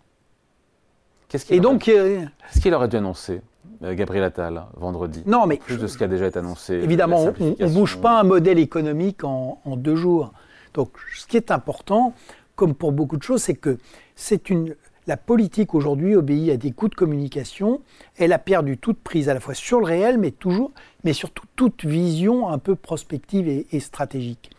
Qu'est-ce 1.29 1.45
qu'il 1.45 1.61
donc, 1.61 1.89
euh, 1.89 2.25
aurait 2.73 2.89
dû 2.89 2.97
annoncer 2.97 3.43
euh, 3.83 3.95
Gabriel 3.95 4.25
Attal 4.25 4.65
vendredi? 4.75 5.23
Non, 5.27 5.47
mais 5.47 5.59
plus 5.59 5.77
de 5.77 5.87
ce 5.87 5.99
qui 5.99 6.05
a 6.05 6.09
déjà 6.09 6.27
été 6.27 6.39
annoncé. 6.39 6.75
Évidemment, 6.75 7.33
on 7.39 7.57
ne 7.59 7.69
bouge 7.69 8.01
pas 8.01 8.21
un 8.21 8.23
modèle 8.23 8.59
économique 8.59 9.23
en, 9.25 9.61
en, 9.65 9.77
deux 9.77 9.97
jours. 9.97 10.33
Donc, 10.73 10.93
ce 11.15 11.27
qui 11.27 11.37
est 11.37 11.51
important, 11.51 12.15
comme 12.57 12.75
pour 12.75 12.93
beaucoup 12.93 13.19
de 13.19 13.23
choses, 13.23 13.43
c'est 13.43 13.55
que 13.55 13.79
c'est 14.17 14.49
une 14.49 14.75
la 15.07 15.17
politique 15.17 15.75
aujourd'hui 15.75 16.15
obéit 16.15 16.51
à 16.51 16.57
des 16.57 16.73
coûts 16.73 16.89
de 16.89 16.95
communication. 16.95 17.81
Elle 18.17 18.33
a 18.33 18.39
perdu 18.39 18.79
toute 18.79 18.99
prise 18.99 19.29
à 19.29 19.35
la 19.35 19.41
fois 19.41 19.55
sur 19.55 19.81
le 19.81 19.87
réel, 19.87 20.19
mais 20.19 20.31
toujours, 20.31 20.71
mais 21.05 21.13
surtout 21.13 21.47
toute 21.57 21.85
vision 21.85 22.49
un 22.49 22.59
peu 22.59 22.77
prospective 22.77 23.49
et, 23.49 23.81
stratégique. 23.81 24.51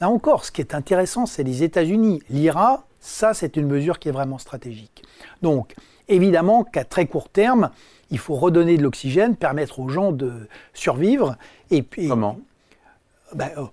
Là 0.00 0.10
encore, 0.10 0.44
ce 0.44 0.52
qui 0.52 0.60
est 0.60 0.74
intéressant, 0.74 1.26
c'est 1.26 1.42
les 1.42 1.62
États-Unis. 1.62 2.22
L'IRA, 2.30 2.84
ça, 3.00 3.34
c'est 3.34 3.56
une 3.56 3.66
mesure 3.66 3.98
qui 3.98 4.08
est 4.08 4.12
vraiment 4.12 4.38
stratégique. 4.38 5.02
Donc, 5.42 5.74
Évidemment 6.08 6.64
qu'à 6.64 6.84
très 6.84 7.06
court 7.06 7.28
terme, 7.28 7.70
il 8.10 8.18
faut 8.18 8.34
redonner 8.34 8.78
de 8.78 8.82
l'oxygène, 8.82 9.36
permettre 9.36 9.78
aux 9.78 9.90
gens 9.90 10.10
de 10.10 10.48
survivre. 10.72 11.36
Et 11.70 11.82
puis, 11.82 12.08
Comment? 12.08 12.38
Ben, 13.34 13.50
oh, 13.58 13.68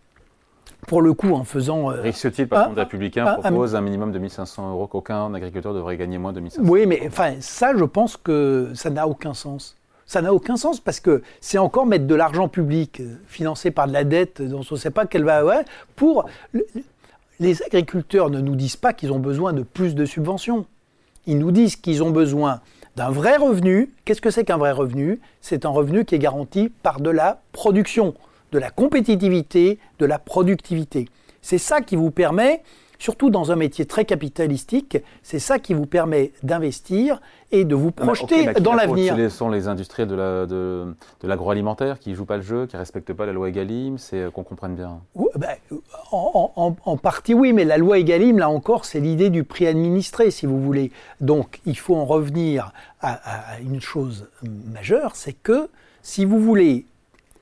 pour 0.88 1.01
le 1.01 1.13
coup, 1.13 1.34
en 1.34 1.44
faisant. 1.44 1.92
Euh, 1.92 2.01
Rick 2.01 2.15
Ciotti, 2.15 2.42
le 2.42 2.48
patron 2.48 2.74
des 2.74 2.82
Républicains, 2.82 3.25
propose 3.42 3.75
un, 3.75 3.82
minimum 3.82 4.12
de 4.12 4.20
1500 4.20 4.72
euros 4.72 4.88
qu'aucun 4.88 5.34
agriculteur 5.34 5.74
devrait 5.74 5.98
gagner 5.98 6.18
moins 6.18 6.34
de 6.34 6.39
1500 6.39 6.70
Oui, 6.70 6.86
mais 6.86 7.01
enfin, 7.08 7.36
ça, 7.39 7.75
je 7.75 7.84
pense 7.84 8.18
que 8.18 8.72
ça 8.74 8.89
n'a 8.89 9.08
aucun 9.08 9.34
sens. 9.34 9.77
Ça 10.06 10.22
n'a 10.22 10.34
aucun 10.34 10.56
sens 10.56 10.80
parce 10.80 11.00
que 11.00 11.24
c'est 11.42 11.58
encore 11.58 11.88
mettre 11.88 12.06
de 12.06 12.13
l'argent 12.13 12.48
public 12.48 13.00
euh, 13.00 13.15
financé 13.27 13.72
par 13.72 13.88
de 13.88 13.94
la 13.94 14.04
dette 14.04 14.42
dont 14.42 14.62
on 14.70 14.75
ne 14.75 14.80
sait 14.80 14.92
pas 14.92 15.06
qu'elle 15.06 15.24
va. 15.24 15.44
Ouais, 15.44 15.65
pour. 15.96 16.27
Les 17.39 17.62
agriculteurs 17.63 18.30
ne 18.30 18.39
nous 18.39 18.56
disent 18.56 18.77
pas 18.77 18.94
qu'ils 18.94 19.12
ont 19.12 19.20
besoin 19.20 19.51
de 19.51 19.63
plus 19.63 19.94
de 19.94 20.06
subventions. 20.06 20.65
Ils 21.25 21.38
nous 21.38 21.51
disent 21.51 21.75
qu'ils 21.75 22.01
ont 22.01 22.12
besoin 22.12 22.62
d'un 22.96 23.10
vrai 23.10 23.36
revenu. 23.36 23.92
Qu'est-ce 24.06 24.22
que 24.22 24.30
c'est 24.30 24.46
qu'un 24.46 24.56
vrai 24.56 24.72
revenu? 24.72 25.20
C'est 25.42 25.65
un 25.65 25.70
revenu 25.70 26.06
qui 26.06 26.15
est 26.15 26.20
garanti 26.20 26.70
par 26.70 27.01
de 27.01 27.10
la 27.10 27.42
production 27.51 28.13
de 28.56 28.60
la 28.60 28.70
compétitivité, 28.70 29.80
de 30.00 30.06
la 30.06 30.18
productivité. 30.18 31.10
C'est 31.42 31.58
ça 31.58 31.82
qui 31.82 31.98
vous 31.98 32.10
permet, 32.10 32.64
surtout 33.00 33.30
dans 33.30 33.52
un 33.52 33.58
métier 33.58 33.86
très 33.86 34.06
capitalistique, 34.06 34.98
c'est 35.24 35.40
ça 35.40 35.60
qui 35.60 35.74
vous 35.74 35.86
permet 35.86 36.32
d'investir 36.42 37.20
et 37.52 37.66
de 37.66 37.76
vous 37.76 37.92
projeter 37.92 38.54
dans 38.62 38.74
l'avenir. 38.74 39.18
Ce 39.18 39.28
sont 39.28 39.50
les 39.50 39.68
industriels 39.68 40.08
de, 40.08 40.96
l'agroalimentaire 41.22 42.00
qui 42.00 42.12
ne 42.12 42.16
jouent 42.16 42.24
pas 42.24 42.38
le 42.38 42.44
jeu, 42.44 42.66
qui 42.66 42.78
ne 42.78 42.80
respectent 42.80 43.12
pas 43.12 43.26
la 43.26 43.34
loi 43.34 43.50
Egalim, 43.50 43.98
c'est 43.98 44.22
euh, 44.22 44.32
qu'on 44.32 44.44
comprenne 44.44 44.76
bien. 44.76 45.02
Ben, 45.36 45.58
en, 46.14 46.98
partie 46.98 47.34
oui, 47.34 47.52
mais 47.52 47.66
la 47.66 47.78
loi 47.78 48.00
Egalim, 48.00 48.38
là 48.40 48.50
encore, 48.50 48.86
c'est 48.86 49.02
l'idée 49.02 49.30
du 49.30 49.44
prix 49.44 49.68
administré, 49.68 50.32
si 50.32 50.46
vous 50.46 50.62
voulez. 50.62 50.94
Donc 51.20 51.60
il 51.66 51.78
faut 51.78 51.98
en 51.98 52.06
revenir 52.06 52.72
à 53.02 53.60
une 53.60 53.82
chose 53.82 54.30
majeure, 54.74 55.18
c'est 55.18 55.34
que 55.34 55.68
si 56.02 56.24
vous 56.24 56.40
voulez 56.40 56.86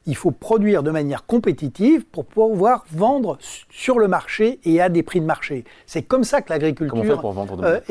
il 0.06 0.16
faut 0.16 0.32
produire 0.32 0.84
de 0.84 0.92
manière 0.92 1.26
compétitive 1.26 2.06
pour 2.06 2.26
pouvoir 2.26 2.86
vendre 2.92 3.38
sur 3.70 4.00
le 4.00 4.08
marché 4.08 4.60
et 4.66 4.82
à 4.82 4.90
des 4.90 5.04
prix 5.04 5.22
de 5.22 5.26
marché. 5.26 5.64
C'est 5.86 6.04
comme 6.04 6.24
ça 6.24 6.42
que 6.42 6.52
l'agriculture 6.52 7.22
vendre 7.32 7.58
de 7.58 7.62
manière 7.62 7.82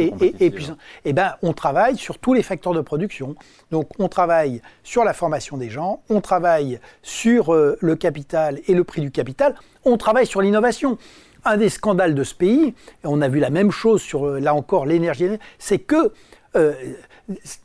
eh 1.04 1.12
ben, 1.12 1.34
on 1.42 1.52
travaille 1.52 1.96
sur 1.96 2.18
tous 2.18 2.34
les 2.34 2.42
facteurs 2.42 2.74
de 2.74 2.80
production. 2.80 3.34
Donc, 3.70 3.88
on 3.98 4.08
travaille 4.08 4.60
sur 4.82 5.04
la 5.04 5.12
formation 5.12 5.56
des 5.56 5.70
gens, 5.70 6.02
on 6.08 6.20
travaille 6.20 6.80
sur 7.02 7.54
euh, 7.54 7.76
le 7.80 7.96
capital 7.96 8.60
et 8.66 8.74
le 8.74 8.84
prix 8.84 9.00
du 9.00 9.10
capital, 9.10 9.54
on 9.84 9.96
travaille 9.96 10.26
sur 10.26 10.42
l'innovation. 10.42 10.98
Un 11.44 11.56
des 11.56 11.70
scandales 11.70 12.14
de 12.14 12.22
ce 12.22 12.36
pays, 12.36 12.68
et 12.68 13.06
on 13.06 13.20
a 13.20 13.28
vu 13.28 13.40
la 13.40 13.50
même 13.50 13.72
chose 13.72 14.00
sur, 14.00 14.28
euh, 14.28 14.38
là 14.38 14.54
encore, 14.54 14.86
l'énergie, 14.86 15.26
c'est 15.58 15.80
que 15.80 16.12
euh, 16.54 16.74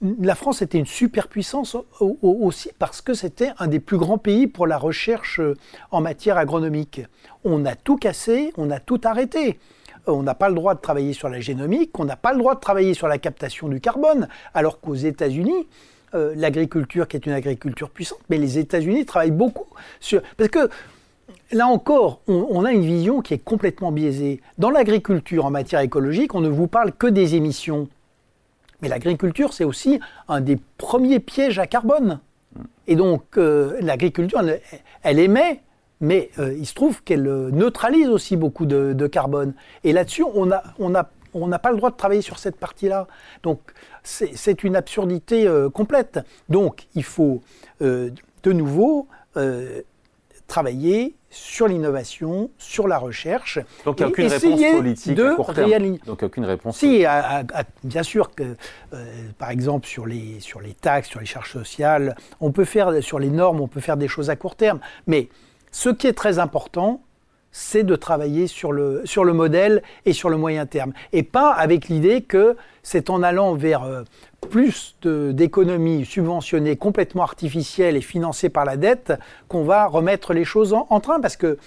la 0.02 0.36
France 0.36 0.62
était 0.62 0.78
une 0.78 0.86
superpuissance 0.86 1.76
aussi 2.00 2.70
parce 2.80 3.02
que 3.02 3.14
c'était 3.14 3.52
un 3.60 3.68
des 3.68 3.80
plus 3.80 3.98
grands 3.98 4.18
pays 4.18 4.48
pour 4.48 4.68
la 4.68 4.78
recherche 4.78 5.40
euh, 5.40 5.56
en 5.92 6.02
matière 6.02 6.38
agronomique. 6.38 7.02
On 7.44 7.66
a 7.66 7.76
tout 7.76 7.98
cassé, 7.98 8.54
on 8.58 8.72
a 8.72 8.80
tout 8.80 9.02
arrêté. 9.04 9.60
On 10.06 10.24
n'a 10.24 10.36
pas 10.36 10.48
le 10.48 10.56
droit 10.56 10.74
de 10.74 10.80
travailler 10.80 11.12
sur 11.12 11.28
la 11.28 11.42
génomique, 11.42 12.00
on 12.00 12.06
n'a 12.06 12.16
pas 12.16 12.32
le 12.32 12.40
droit 12.40 12.56
de 12.56 12.62
travailler 12.62 12.94
sur 12.94 13.10
la 13.10 13.18
captation 13.18 13.68
du 13.68 13.82
carbone, 13.82 14.30
alors 14.54 14.80
qu'aux 14.80 14.96
États-Unis, 14.96 15.68
euh, 16.16 16.34
l'agriculture, 16.38 17.10
qui 17.10 17.18
est 17.18 17.26
une 17.26 17.34
agriculture 17.34 17.90
puissante, 17.90 18.22
mais 18.30 18.38
les 18.38 18.58
États-Unis 18.58 19.06
travaillent 19.06 19.32
beaucoup 19.32 19.68
sur. 20.00 20.22
Parce 20.38 20.50
que 20.50 20.70
là 21.52 21.68
encore, 21.68 22.22
on, 22.28 22.64
a 22.64 22.72
une 22.72 22.86
vision 22.86 23.22
qui 23.22 23.34
est 23.34 23.44
complètement 23.44 23.92
biaisée. 23.92 24.42
Dans 24.58 24.70
l'agriculture, 24.70 25.46
en 25.46 25.52
matière 25.52 25.82
écologique, 25.82 26.34
on 26.36 26.42
ne 26.42 26.48
vous 26.48 26.68
parle 26.68 26.94
que 26.94 27.08
des 27.08 27.36
émissions. 27.36 27.90
Mais 28.82 28.90
l'agriculture, 28.90 29.54
c'est 29.54 29.64
aussi 29.64 30.00
un 30.28 30.42
des 30.42 30.58
premiers 30.78 31.20
pièges 31.20 31.60
à 31.60 31.68
carbone. 31.68 32.20
Et 32.88 32.96
donc, 32.96 33.38
euh, 33.38 33.78
l'agriculture, 33.82 34.42
elle, 35.04 35.20
émet, 35.20 35.62
mais 36.00 36.30
euh, 36.40 36.56
il 36.58 36.66
se 36.66 36.74
trouve 36.74 37.04
qu'elle 37.04 37.28
euh, 37.28 37.52
neutralise 37.52 38.08
aussi 38.08 38.38
beaucoup 38.38 38.66
de, 38.66 39.08
carbone. 39.08 39.54
Et 39.84 39.94
là-dessus, 39.94 40.24
on 40.24 40.46
n'a 40.46 41.60
pas 41.60 41.72
le 41.72 41.78
droit 41.78 41.92
de 41.92 41.96
travailler 41.96 42.22
sur 42.22 42.40
cette 42.40 42.58
partie-là. 42.58 43.08
Donc, 43.44 43.60
c'est 44.04 44.64
une 44.64 44.76
absurdité 44.76 45.52
complète. 45.74 46.20
Donc, 46.48 46.88
il 46.96 47.04
faut 47.04 47.42
de 47.82 48.14
nouveau 48.46 49.08
travailler 50.48 51.16
sur 51.38 51.68
l'innovation, 51.68 52.50
sur 52.58 52.88
la 52.88 52.98
recherche. 52.98 53.60
Donc 53.86 54.00
il 54.00 54.04
n'y 54.04 54.06
a 54.06 54.10
aucune 54.10 54.28
réponse 54.28 54.62
politique 54.78 55.20
à 55.20 55.36
court 55.36 55.54
terme. 55.54 55.98
Donc 56.06 56.24
aucune 56.24 56.46
réponse. 56.46 56.78
Si, 56.78 57.06
bien 57.84 58.04
sûr 58.04 58.34
que, 58.34 58.56
euh, 58.94 59.06
par 59.38 59.52
exemple, 59.52 59.88
sur 59.88 60.06
les, 60.06 60.40
sur 60.40 60.62
les 60.62 60.74
taxes, 60.74 61.10
sur 61.10 61.20
les 61.20 61.26
charges 61.26 61.52
sociales, 61.52 62.16
on 62.42 62.52
peut 62.52 62.66
faire, 62.66 63.04
sur 63.04 63.20
les 63.20 63.30
normes, 63.30 63.62
on 63.62 63.68
peut 63.68 63.82
faire 63.82 63.98
des 63.98 64.08
choses 64.08 64.30
à 64.30 64.36
court 64.36 64.56
terme. 64.56 64.80
Mais 65.06 65.30
ce 65.72 65.90
qui 65.90 66.08
est 66.08 66.14
très 66.14 66.40
important, 66.40 67.02
c'est 67.52 67.84
de 67.84 67.96
travailler 67.96 68.48
sur 68.48 68.72
le, 68.72 69.02
sur 69.06 69.24
le 69.24 69.34
modèle 69.34 69.82
et 70.06 70.14
sur 70.14 70.30
le 70.30 70.38
moyen 70.38 70.66
terme. 70.66 70.94
Et 71.14 71.24
pas 71.24 71.52
avec 71.52 71.88
l'idée 71.88 72.22
que 72.22 72.56
c'est 72.84 73.10
en 73.10 73.24
allant 73.24 73.56
vers 73.56 73.84
euh, 73.84 74.04
plus 74.50 74.96
d'économies 75.04 76.06
subventionnées 76.06 76.76
complètement 76.76 77.24
artificielles 77.24 77.98
et 77.98 78.02
financées 78.02 78.50
par 78.50 78.66
la 78.66 78.78
dette 78.78 79.14
qu'on 79.48 79.64
va 79.64 79.88
remettre 79.88 80.34
les 80.34 80.46
choses 80.46 80.74
en, 80.74 81.00
train. 81.00 81.20
Parce 81.20 81.36
que, 81.36 81.58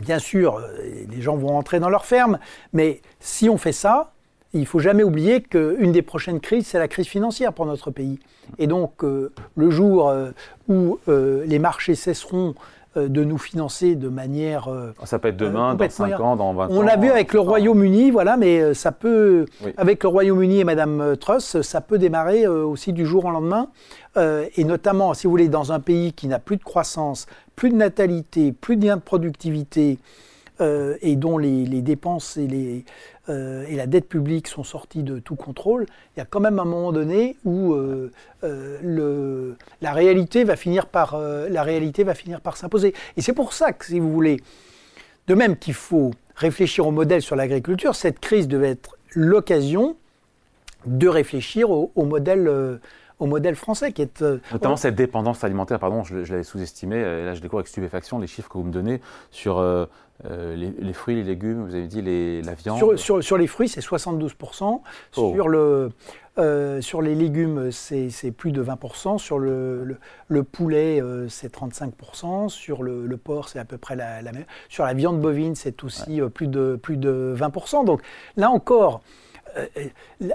bien 0.00 0.18
sûr, 0.18 0.56
euh, 0.56 0.72
les 1.10 1.20
gens 1.20 1.36
vont 1.36 1.56
entrer 1.56 1.80
dans 1.80 1.90
leur 1.90 2.06
ferme, 2.06 2.38
mais 2.72 3.00
si 3.20 3.48
on 3.48 3.58
fait 3.58 3.72
ça, 3.72 4.12
il 4.54 4.66
faut 4.66 4.78
jamais 4.78 5.02
oublier 5.02 5.42
qu'une 5.42 5.92
des 5.92 6.02
prochaines 6.02 6.40
crises, 6.40 6.68
c'est 6.68 6.78
la 6.78 6.88
crise 6.88 7.08
financière 7.08 7.52
pour 7.52 7.66
notre 7.66 7.90
pays. 7.90 8.20
Et 8.58 8.68
donc, 8.68 9.02
euh, 9.02 9.32
le 9.56 9.70
jour 9.70 10.12
où 10.68 10.98
les 11.06 11.58
marchés 11.58 11.96
cesseront 11.96 12.54
de 12.96 13.24
nous 13.24 13.38
financer 13.38 13.94
de 13.94 14.08
manière. 14.08 14.68
Euh, 14.68 14.94
ça 15.04 15.18
peut 15.18 15.28
être 15.28 15.36
demain, 15.36 15.72
euh, 15.72 15.76
dans 15.76 15.90
5 15.90 16.20
ans, 16.20 16.36
dans 16.36 16.54
20 16.54 16.66
ans. 16.66 16.68
On 16.70 16.82
l'a 16.82 16.96
vu 16.96 17.10
avec 17.10 17.32
le 17.32 17.40
Royaume-Uni, 17.40 18.10
voilà, 18.10 18.36
mais 18.36 18.74
ça 18.74 18.92
peut, 18.92 19.46
avec 19.76 20.02
le 20.02 20.08
Royaume-Uni 20.08 20.60
et 20.60 20.64
Madame 20.64 21.16
Truss, 21.18 21.60
ça 21.62 21.80
peut 21.80 21.98
démarrer 21.98 22.46
aussi 22.46 22.92
du 22.92 23.06
jour 23.06 23.24
au 23.26 23.30
lendemain. 23.30 23.68
et 24.16 24.64
notamment, 24.64 25.14
si 25.14 25.26
vous 25.26 25.30
voulez, 25.30 25.48
dans 25.48 25.72
un 25.72 25.80
pays 25.80 26.12
qui 26.12 26.28
n'a 26.28 26.38
plus 26.38 26.56
de 26.56 26.64
croissance, 26.64 27.26
plus 27.56 27.70
de 27.70 27.76
natalité, 27.76 28.52
plus 28.52 28.76
de 28.76 28.86
lien 28.86 28.96
de 28.96 29.02
productivité, 29.02 29.98
et 30.60 31.16
dont 31.16 31.38
les, 31.38 31.82
dépenses 31.82 32.36
et, 32.36 32.46
les, 32.46 32.84
et 33.28 33.76
la 33.76 33.86
dette 33.86 34.08
publique 34.08 34.48
sont 34.48 34.62
sorties 34.62 35.02
de 35.02 35.18
tout 35.18 35.36
contrôle, 35.36 35.86
il 36.14 36.20
y 36.20 36.22
a 36.22 36.26
quand 36.26 36.40
même 36.40 36.58
un 36.58 36.64
moment 36.64 36.92
donné 36.92 37.36
où 37.44 37.74
euh, 38.44 38.78
le, 38.82 39.56
la 39.80 39.92
réalité 39.92 40.44
va 40.44 40.56
finir 40.56 40.86
par, 40.86 41.14
euh, 41.14 41.48
la 41.48 41.62
réalité 41.62 42.04
va 42.04 42.14
finir 42.14 42.40
par 42.40 42.56
s'imposer. 42.56 42.94
Et 43.16 43.22
c'est 43.22 43.32
pour 43.32 43.52
ça 43.54 43.72
que, 43.72 43.86
si 43.86 43.98
vous 44.00 44.12
voulez, 44.12 44.40
de 45.28 45.34
même 45.34 45.56
qu'il 45.56 45.74
faut 45.74 46.10
réfléchir 46.36 46.86
au 46.86 46.90
modèle 46.90 47.22
sur 47.22 47.36
l'agriculture, 47.36 47.94
cette 47.94 48.20
crise 48.20 48.48
devait 48.48 48.70
être 48.70 48.98
l'occasion 49.14 49.96
de 50.84 51.08
réfléchir 51.08 51.70
au, 51.70 51.90
modèle. 51.96 52.46
Euh, 52.48 52.76
au 53.20 53.26
modèle 53.26 53.54
français 53.54 53.92
qui 53.92 54.02
est... 54.02 54.24
Notamment 54.52 54.76
cette 54.76 54.96
dépendance 54.96 55.44
alimentaire, 55.44 55.78
pardon, 55.78 56.02
je, 56.02 56.16
l'avais 56.16 56.42
sous-estimé, 56.42 56.96
et 56.96 57.24
là 57.24 57.34
je 57.34 57.40
découvre 57.40 57.60
avec 57.60 57.68
stupéfaction 57.68 58.18
les 58.18 58.26
chiffres 58.26 58.48
que 58.48 58.58
vous 58.58 58.64
me 58.64 58.72
donnez 58.72 59.00
sur 59.30 59.60
les, 60.24 60.92
fruits, 60.92 61.16
les 61.16 61.24
légumes, 61.24 61.64
vous 61.64 61.74
avez 61.74 61.86
dit 61.86 62.02
les, 62.02 62.42
la 62.42 62.54
viande. 62.54 62.96
Sur, 62.96 63.22
sur, 63.22 63.36
les 63.36 63.46
fruits, 63.46 63.68
c'est 63.68 63.80
72%, 63.80 64.80
sur 65.12 65.48
le, 65.48 65.90
euh, 66.36 66.80
sur 66.80 67.00
les 67.00 67.14
légumes, 67.14 67.70
c'est 67.70 68.32
plus 68.36 68.50
de 68.50 68.62
20%. 68.62 69.18
Sur 69.18 69.38
le, 69.38 69.98
poulet, 70.42 71.00
euh, 71.00 71.28
c'est 71.28 71.54
35%. 71.54 72.48
Sur 72.48 72.82
le, 72.82 73.16
porc, 73.16 73.48
c'est 73.48 73.58
à 73.58 73.64
peu 73.64 73.78
près 73.78 73.94
la, 73.94 74.20
même. 74.22 74.44
Sur 74.68 74.84
la 74.84 74.94
viande 74.94 75.20
bovine, 75.20 75.54
c'est 75.54 75.84
aussi 75.84 76.20
euh, 76.20 76.28
plus, 76.28 76.48
de, 76.48 76.78
plus 76.80 76.96
de 76.96 77.34
20%. 77.36 77.84
Donc 77.84 78.02
là 78.36 78.50
encore, 78.50 79.02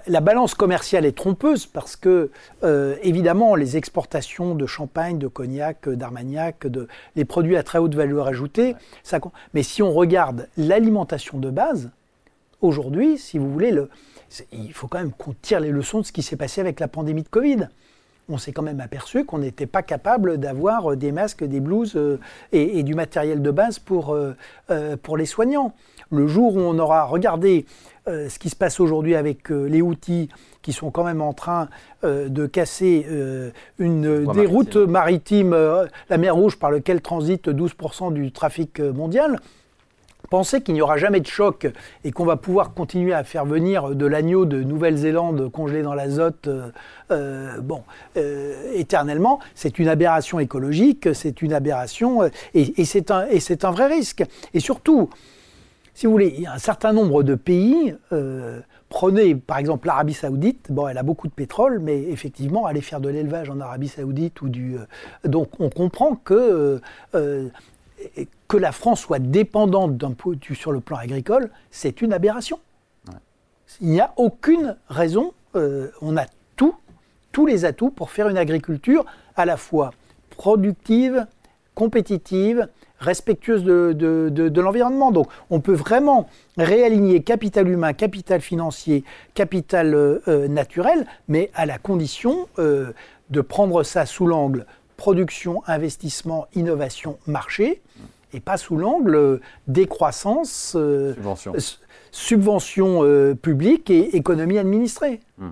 la 0.08 0.22
balance 0.22 0.54
commerciale 0.54 1.06
est 1.06 1.18
trompeuse 1.18 1.66
parce 1.66 1.96
que, 1.96 2.32
évidemment, 3.04 3.56
les 3.56 3.78
exportations 3.78 4.56
de 4.56 4.66
champagne, 4.66 5.18
de 5.18 5.28
cognac, 5.28 5.90
d'armagnac, 5.90 6.68
de, 6.68 6.88
les 7.16 7.26
produits 7.26 7.58
à 7.58 7.64
très 7.64 7.80
haute 7.80 7.96
valeur 7.96 8.28
ajoutée, 8.28 8.76
ça, 9.04 9.20
mais 9.54 9.64
si 9.64 9.82
on 9.82 9.92
regarde 9.94 10.48
l'alimentation 10.58 11.40
de 11.40 11.50
base, 11.50 11.92
aujourd'hui, 12.62 13.18
si 13.18 13.38
vous 13.38 13.52
voulez, 13.52 13.72
le, 13.72 13.90
il 14.52 14.74
faut 14.74 14.88
quand 14.88 15.00
même 15.00 15.12
qu'on 15.12 15.34
tire 15.42 15.60
les 15.60 15.72
leçons 15.72 16.00
de 16.00 16.06
ce 16.06 16.12
qui 16.12 16.24
s'est 16.24 16.36
passé 16.36 16.62
avec 16.62 16.80
la 16.80 16.88
pandémie 16.88 17.24
de 17.24 17.30
Covid. 17.30 17.68
On 18.30 18.38
s'est 18.38 18.52
quand 18.52 18.62
même 18.62 18.80
aperçu 18.80 19.26
qu'on 19.26 19.40
n'était 19.40 19.66
pas 19.66 19.82
capable 19.82 20.38
d'avoir 20.38 20.96
des 20.96 21.12
masques, 21.12 21.44
des 21.44 21.60
blouses 21.60 21.96
euh, 21.96 22.20
et, 22.52 22.84
du 22.84 22.94
matériel 22.94 23.42
de 23.42 23.52
base 23.52 23.80
pour, 23.80 24.14
euh, 24.14 24.36
euh, 24.70 24.96
pour 25.02 25.18
les 25.18 25.26
soignants. 25.26 25.74
Le 26.12 26.28
jour 26.28 26.56
où 26.56 26.60
on 26.60 26.78
aura 26.80 27.04
regardé 27.06 27.66
ce 28.08 28.40
qui 28.40 28.50
se 28.50 28.56
passe 28.56 28.80
aujourd'hui 28.80 29.14
avec 29.14 29.50
les 29.50 29.84
outils 29.84 30.30
qui 30.64 30.74
sont 30.74 30.90
quand 30.90 31.04
même 31.04 31.22
en 31.22 31.34
train 31.34 31.70
de 32.02 32.48
casser 32.48 33.06
une 33.78 34.26
des 34.34 34.48
routes 34.48 34.78
maritimes, 34.78 35.56
la 36.10 36.18
mer 36.18 36.34
Rouge 36.34 36.58
par 36.58 36.72
laquelle 36.72 37.02
transite 37.02 37.50
12% 37.50 38.12
du 38.12 38.32
trafic 38.32 38.80
mondial, 38.80 39.40
penser 40.30 40.62
qu'il 40.62 40.76
n'y 40.76 40.82
aura 40.82 40.98
jamais 40.98 41.20
de 41.20 41.28
choc 41.28 41.68
et 42.04 42.12
qu'on 42.12 42.26
va 42.26 42.38
pouvoir 42.38 42.74
continuer 42.74 43.14
à 43.14 43.24
faire 43.24 43.46
venir 43.46 43.96
de 43.96 44.06
l'agneau 44.06 44.46
de 44.46 44.64
Nouvelle-Zélande 44.64 45.52
congelé 45.52 45.82
dans 45.82 45.94
l'azote 45.94 46.48
euh, 46.48 46.70
euh, 47.12 47.60
bon, 47.60 47.84
euh, 48.18 48.72
éternellement, 48.76 49.40
c'est 49.56 49.80
une 49.80 49.88
aberration 49.88 50.40
écologique, 50.40 51.10
c'est 51.14 51.42
une 51.42 51.54
aberration 51.54 52.30
et, 52.54 52.86
c'est 52.86 53.12
un, 53.12 53.72
vrai 53.72 53.88
risque. 53.88 54.24
Et 54.54 54.60
surtout, 54.60 55.10
si 55.94 56.06
vous 56.06 56.12
voulez, 56.12 56.34
il 56.36 56.44
y 56.44 56.48
a 56.48 56.54
un 56.54 56.60
certain 56.60 56.94
nombre 56.94 57.24
de 57.24 57.36
pays. 57.36 57.96
Prenez 58.90 59.36
par 59.36 59.58
exemple 59.58 59.88
l'Arabie 59.88 60.14
Saoudite. 60.14 60.72
Bon, 60.72 60.88
elle 60.88 60.98
a 60.98 61.04
beaucoup 61.04 61.28
de 61.28 61.34
pétrole, 61.34 61.80
mais 61.80 62.02
effectivement, 62.04 62.66
aller 62.66 62.82
faire 62.82 63.02
de 63.02 63.10
l'élevage 63.10 63.50
en 63.50 63.60
Arabie 63.60 63.88
Saoudite 63.88 64.42
ou 64.42 64.50
du. 64.50 64.78
donc, 65.26 65.50
on 65.60 65.70
comprend 65.70 66.16
que 66.16 66.80
que 68.48 68.58
la 68.58 68.72
France 68.72 69.01
soit 69.01 69.20
dépendante 69.20 69.98
d'un 69.98 70.13
sur 70.53 70.72
le 70.72 70.79
plan 70.79 70.98
agricole, 70.98 71.50
c'est 71.72 72.01
une 72.01 72.13
aberration. 72.13 72.60
Il 73.82 73.89
n'y 73.89 74.01
a 74.01 74.13
aucune 74.18 74.75
raison. 74.89 75.34
Euh, 75.56 75.89
on 76.01 76.18
a 76.18 76.25
tout, 76.56 76.75
tous 77.32 77.46
les 77.46 77.65
atouts 77.65 77.91
pour 77.91 78.10
faire 78.10 78.27
une 78.27 78.38
agriculture 78.38 79.06
à 79.36 79.46
la 79.46 79.58
fois 79.58 79.91
productive, 80.32 81.25
compétitive, 81.75 82.68
respectueuse 83.00 83.63
de, 83.63 84.60
l'environnement. 84.60 85.12
Donc 85.12 85.27
on 85.50 85.60
peut 85.60 85.74
vraiment 85.74 86.27
réaligner 86.58 87.22
capital 87.22 87.68
humain, 87.68 87.94
capital 87.94 88.41
financier, 88.41 89.03
capital 89.36 89.94
euh, 89.94 90.20
euh, 90.27 90.48
naturel, 90.48 91.06
mais 91.27 91.51
à 91.53 91.65
la 91.65 91.77
condition 91.77 92.48
de 92.58 93.41
prendre 93.41 93.84
ça 93.84 94.08
sous 94.08 94.25
l'angle 94.25 94.65
production, 95.00 95.63
investissement, 95.65 96.48
innovation, 96.56 97.20
marché, 97.25 97.82
et 98.34 98.41
pas 98.41 98.58
sous 98.58 98.75
l'angle 98.75 99.39
décroissance, 99.70 100.74
euh, 100.75 101.13
subvention, 101.13 101.53
subvention 102.12 103.00
euh, 103.03 103.34
publique 103.34 103.89
et 103.89 104.18
économie 104.18 104.58
administrée. 104.58 105.22
Hmm. 105.38 105.51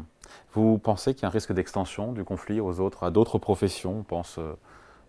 Vous 0.51 0.77
pensez 0.77 1.13
qu'il 1.13 1.23
y 1.23 1.25
a 1.25 1.29
un 1.29 1.31
risque 1.31 1.53
d'extension 1.53 2.11
du 2.11 2.25
conflit 2.25 2.59
aux 2.59 2.81
autres, 2.81 3.05
à 3.05 3.09
d'autres 3.09 3.37
professions? 3.37 3.99
On 3.99 4.03
pense, 4.03 4.35
euh, 4.37 4.51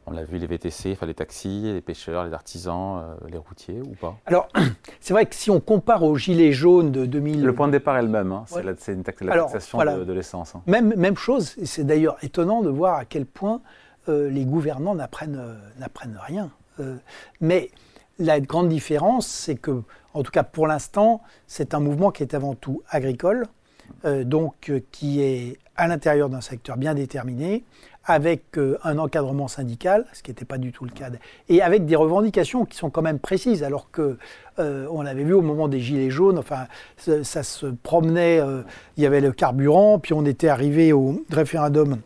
on 0.07 0.13
l'a 0.13 0.23
vu, 0.23 0.39
les 0.39 0.47
VTC, 0.47 0.93
enfin, 0.93 1.07
les 1.07 1.15
taxis, 1.15 1.63
les 1.65 1.81
pêcheurs, 1.81 2.25
les 2.25 2.33
artisans, 2.33 3.03
les 3.29 3.39
routiers 3.39 3.81
ou 3.81 3.97
pas? 4.01 4.17
Alors, 4.27 4.47
c'est 5.01 5.15
vrai 5.15 5.27
que 5.27 5.35
si 5.35 5.51
on 5.51 5.59
compare 5.59 6.05
aux 6.05 6.15
gilets 6.15 6.53
jaunes 6.53 6.93
de 6.93 7.07
2000... 7.07 7.43
Le 7.43 7.55
point 7.57 7.67
de 7.67 7.73
départ 7.73 7.97
est 7.97 8.03
le 8.03 8.09
même, 8.09 8.31
hein. 8.31 8.45
c'est 8.47 8.93
une 8.93 9.03
taxation 9.03 9.79
de, 9.79 10.13
l'essence. 10.13 10.55
Hein. 10.55 10.63
Même, 10.69 10.95
même 10.95 11.17
chose, 11.17 11.57
c'est 11.65 11.85
d'ailleurs 11.85 12.19
étonnant 12.23 12.63
de 12.63 12.71
voir 12.71 12.99
à 12.99 13.05
quel 13.05 13.27
point 13.27 13.61
euh, 14.09 14.31
les 14.31 14.45
gouvernants 14.45 14.95
n'apprennent 14.95 15.37
euh, 15.37 16.19
rien. 16.27 16.51
Euh, 16.81 16.97
mais 17.41 17.71
la 18.19 18.41
grande 18.41 18.69
différence, 18.69 19.27
c'est 19.27 19.57
que, 19.57 19.83
en 20.15 20.23
tout 20.23 20.31
cas 20.31 20.43
pour 20.43 20.67
l'instant, 20.67 21.23
c'est 21.47 21.75
un 21.75 21.81
mouvement 21.81 22.11
qui 22.11 22.23
est 22.23 22.35
avant 22.35 22.55
tout 22.55 22.83
agricole, 22.89 23.47
donc 24.05 24.73
qui 24.91 25.23
est 25.23 25.57
à 25.77 25.87
l'intérieur 25.89 26.29
d'un 26.29 26.41
secteur 26.41 26.77
bien 26.77 26.95
déterminé, 26.95 27.65
avec 28.05 28.59
un 28.83 28.99
encadrement 28.99 29.49
syndical, 29.49 30.05
ce 30.13 30.23
qui 30.23 30.31
n'était 30.31 30.45
pas 30.45 30.59
du 30.59 30.73
tout 30.73 30.85
le 30.85 30.91
cas, 30.91 31.11
et 31.49 31.63
avec 31.63 31.87
des 31.87 31.97
revendications 31.97 32.65
qui 32.65 32.77
sont 32.77 32.91
quand 32.91 33.03
même 33.03 33.21
précises, 33.21 33.63
alors 33.63 33.91
que 33.91 34.19
on 34.59 35.07
avait 35.07 35.25
vu 35.25 35.33
au 35.33 35.43
moment 35.43 35.69
des 35.69 35.81
gilets 35.81 36.11
jaunes, 36.11 36.39
enfin, 36.39 36.67
ça, 36.97 37.43
se 37.43 37.67
promenait, 37.67 38.41
il 38.97 39.03
y 39.03 39.07
avait 39.07 39.21
le 39.21 39.33
carburant, 39.33 40.01
puis 40.01 40.13
on 40.13 40.25
était 40.25 40.49
arrivé 40.49 40.93
au 40.93 41.25
référendum 41.31 41.99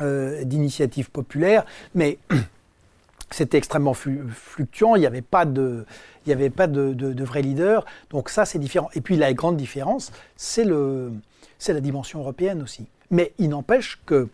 euh, 0.00 0.44
d'initiatives 0.44 1.10
populaires, 1.10 1.64
mais 1.94 2.18
c'était 3.30 3.58
extrêmement 3.58 3.94
fluctuant, 3.94 4.96
il 4.96 5.00
n'y 5.00 5.06
avait 5.06 5.22
pas 5.22 5.44
de, 5.44 5.84
il 6.26 6.30
y 6.30 6.32
avait 6.32 6.50
pas 6.50 6.66
de, 6.66 6.92
de, 6.92 7.24
vrai 7.24 7.42
leader, 7.42 7.84
donc 8.10 8.28
ça 8.28 8.44
c'est 8.44 8.58
différent. 8.58 8.88
Et 8.94 9.00
puis 9.00 9.16
la 9.16 9.32
grande 9.32 9.56
différence, 9.56 10.12
c'est 10.36 10.64
le, 10.64 11.12
c'est 11.58 11.72
la 11.72 11.80
dimension 11.80 12.20
européenne 12.20 12.62
aussi. 12.62 12.86
Mais 13.10 13.32
il 13.38 13.50
n'empêche 13.50 14.00
que 14.06 14.28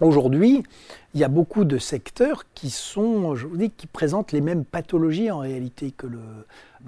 aujourd'hui, 0.00 0.62
il 1.14 1.20
y 1.20 1.24
a 1.24 1.28
beaucoup 1.28 1.64
de 1.64 1.78
secteurs 1.78 2.44
qui 2.54 2.70
sont, 2.70 3.34
je 3.36 3.46
vous 3.46 3.56
dis, 3.56 3.70
qui 3.70 3.86
présentent 3.86 4.32
les 4.32 4.40
mêmes 4.40 4.64
pathologies 4.64 5.30
en 5.30 5.38
réalité 5.38 5.92
que 5.92 6.06
le, 6.06 6.18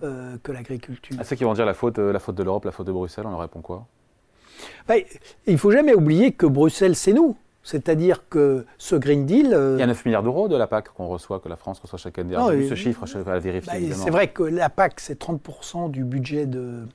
euh, 0.02 0.36
que 0.42 0.52
l'agriculture. 0.52 1.16
À 1.18 1.24
ceux 1.24 1.36
qui 1.36 1.44
vont 1.44 1.54
dire 1.54 1.66
la 1.66 1.74
faute, 1.74 1.98
euh, 1.98 2.12
la 2.12 2.18
faute 2.18 2.34
de 2.34 2.42
l'Europe, 2.42 2.64
la 2.64 2.72
faute 2.72 2.86
de 2.86 2.92
Bruxelles, 2.92 3.24
on 3.26 3.30
leur 3.30 3.40
répond 3.40 3.60
quoi? 3.60 3.86
Ben, 4.88 5.02
Il 5.46 5.52
ne 5.52 5.58
faut 5.58 5.70
jamais 5.70 5.94
oublier 5.94 6.32
que 6.32 6.46
Bruxelles, 6.46 6.96
c'est 6.96 7.12
nous. 7.12 7.36
C'est-à-dire 7.66 8.28
que 8.28 8.64
ce 8.78 8.94
Green 8.94 9.26
Deal. 9.26 9.52
Euh, 9.52 9.74
il 9.76 9.80
y 9.80 9.82
a 9.82 9.88
9 9.88 10.04
milliards 10.04 10.22
d'euros 10.22 10.46
de 10.46 10.56
la 10.56 10.68
PAC 10.68 10.90
qu'on 10.90 11.08
reçoit, 11.08 11.40
que 11.40 11.48
la 11.48 11.56
France 11.56 11.80
reçoit 11.80 11.98
chaque 11.98 12.16
année. 12.16 12.36
J'ai 12.48 12.56
vu 12.58 12.68
ce 12.68 12.76
chiffre, 12.76 13.04
je 13.06 13.18
vais 13.18 13.40
vérifier. 13.40 13.88
Bah, 13.88 13.94
c'est 13.96 14.10
vrai 14.10 14.28
que 14.28 14.44
la 14.44 14.70
PAC, 14.70 15.00
c'est 15.00 15.20
30% 15.20 15.90
du 15.90 16.04
budget 16.04 16.46
de, 16.46 16.86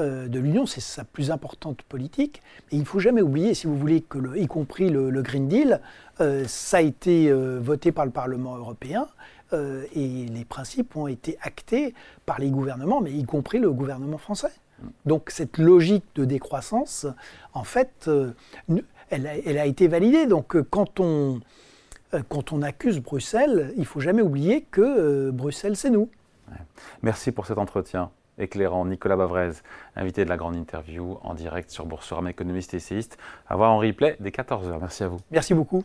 euh, 0.00 0.26
de 0.26 0.40
l'Union, 0.40 0.66
c'est 0.66 0.80
sa 0.80 1.04
plus 1.04 1.30
importante 1.30 1.82
politique. 1.82 2.42
Et 2.72 2.76
il 2.76 2.80
ne 2.80 2.84
faut 2.84 2.98
jamais 2.98 3.22
oublier, 3.22 3.54
si 3.54 3.68
vous 3.68 3.78
voulez, 3.78 4.00
que 4.00 4.36
y 4.36 4.48
compris 4.48 4.90
le, 4.90 5.22
Green 5.22 5.46
Deal, 5.46 5.80
euh, 6.20 6.42
ça 6.48 6.78
a 6.78 6.80
été 6.80 7.32
voté 7.32 7.92
par 7.92 8.04
le 8.04 8.10
Parlement 8.10 8.56
européen. 8.56 9.06
et 9.52 10.26
les 10.26 10.44
principes 10.44 10.96
ont 10.96 11.06
été 11.06 11.38
actés 11.40 11.94
par 12.26 12.40
les 12.40 12.50
gouvernements, 12.50 13.00
mais 13.00 13.12
y 13.12 13.22
compris 13.22 13.60
le 13.60 13.70
gouvernement 13.70 14.18
français. 14.18 14.50
Mm. 14.82 14.86
Donc 15.04 15.30
cette 15.30 15.58
logique 15.58 16.04
de 16.16 16.24
décroissance, 16.24 17.06
en 17.54 17.62
fait, 17.62 18.10
elle 19.10 19.58
a, 19.58 19.66
été 19.66 19.88
validée. 19.88 20.26
Donc 20.26 20.56
euh, 20.56 20.66
quand 20.68 21.00
on, 21.00 21.40
euh, 22.14 22.22
quand 22.28 22.52
on 22.52 22.62
accuse 22.62 23.00
Bruxelles, 23.00 23.72
il 23.76 23.86
faut 23.86 24.00
jamais 24.00 24.22
oublier 24.22 24.62
que 24.62 24.80
euh, 24.80 25.32
Bruxelles, 25.32 25.76
c'est 25.76 25.90
nous. 25.90 26.08
Merci 27.02 27.32
pour 27.32 27.46
cet 27.46 27.58
entretien 27.58 28.10
éclairant. 28.38 28.84
Nicolas 28.84 29.16
Bavrez, 29.16 29.52
invité 29.96 30.24
de 30.24 30.28
la 30.28 30.36
grande 30.36 30.56
interview 30.56 31.18
en 31.22 31.34
direct 31.34 31.70
sur 31.70 31.86
Boursorama 31.86 32.30
économiste 32.30 32.74
et 32.74 32.76
essayiste, 32.76 33.18
à 33.48 33.56
voir 33.56 33.72
en 33.72 33.78
replay 33.78 34.16
dès 34.20 34.30
14h. 34.30 34.78
Merci 34.80 35.04
à 35.04 35.08
vous. 35.08 35.18
Merci 35.30 35.54
beaucoup. 35.54 35.82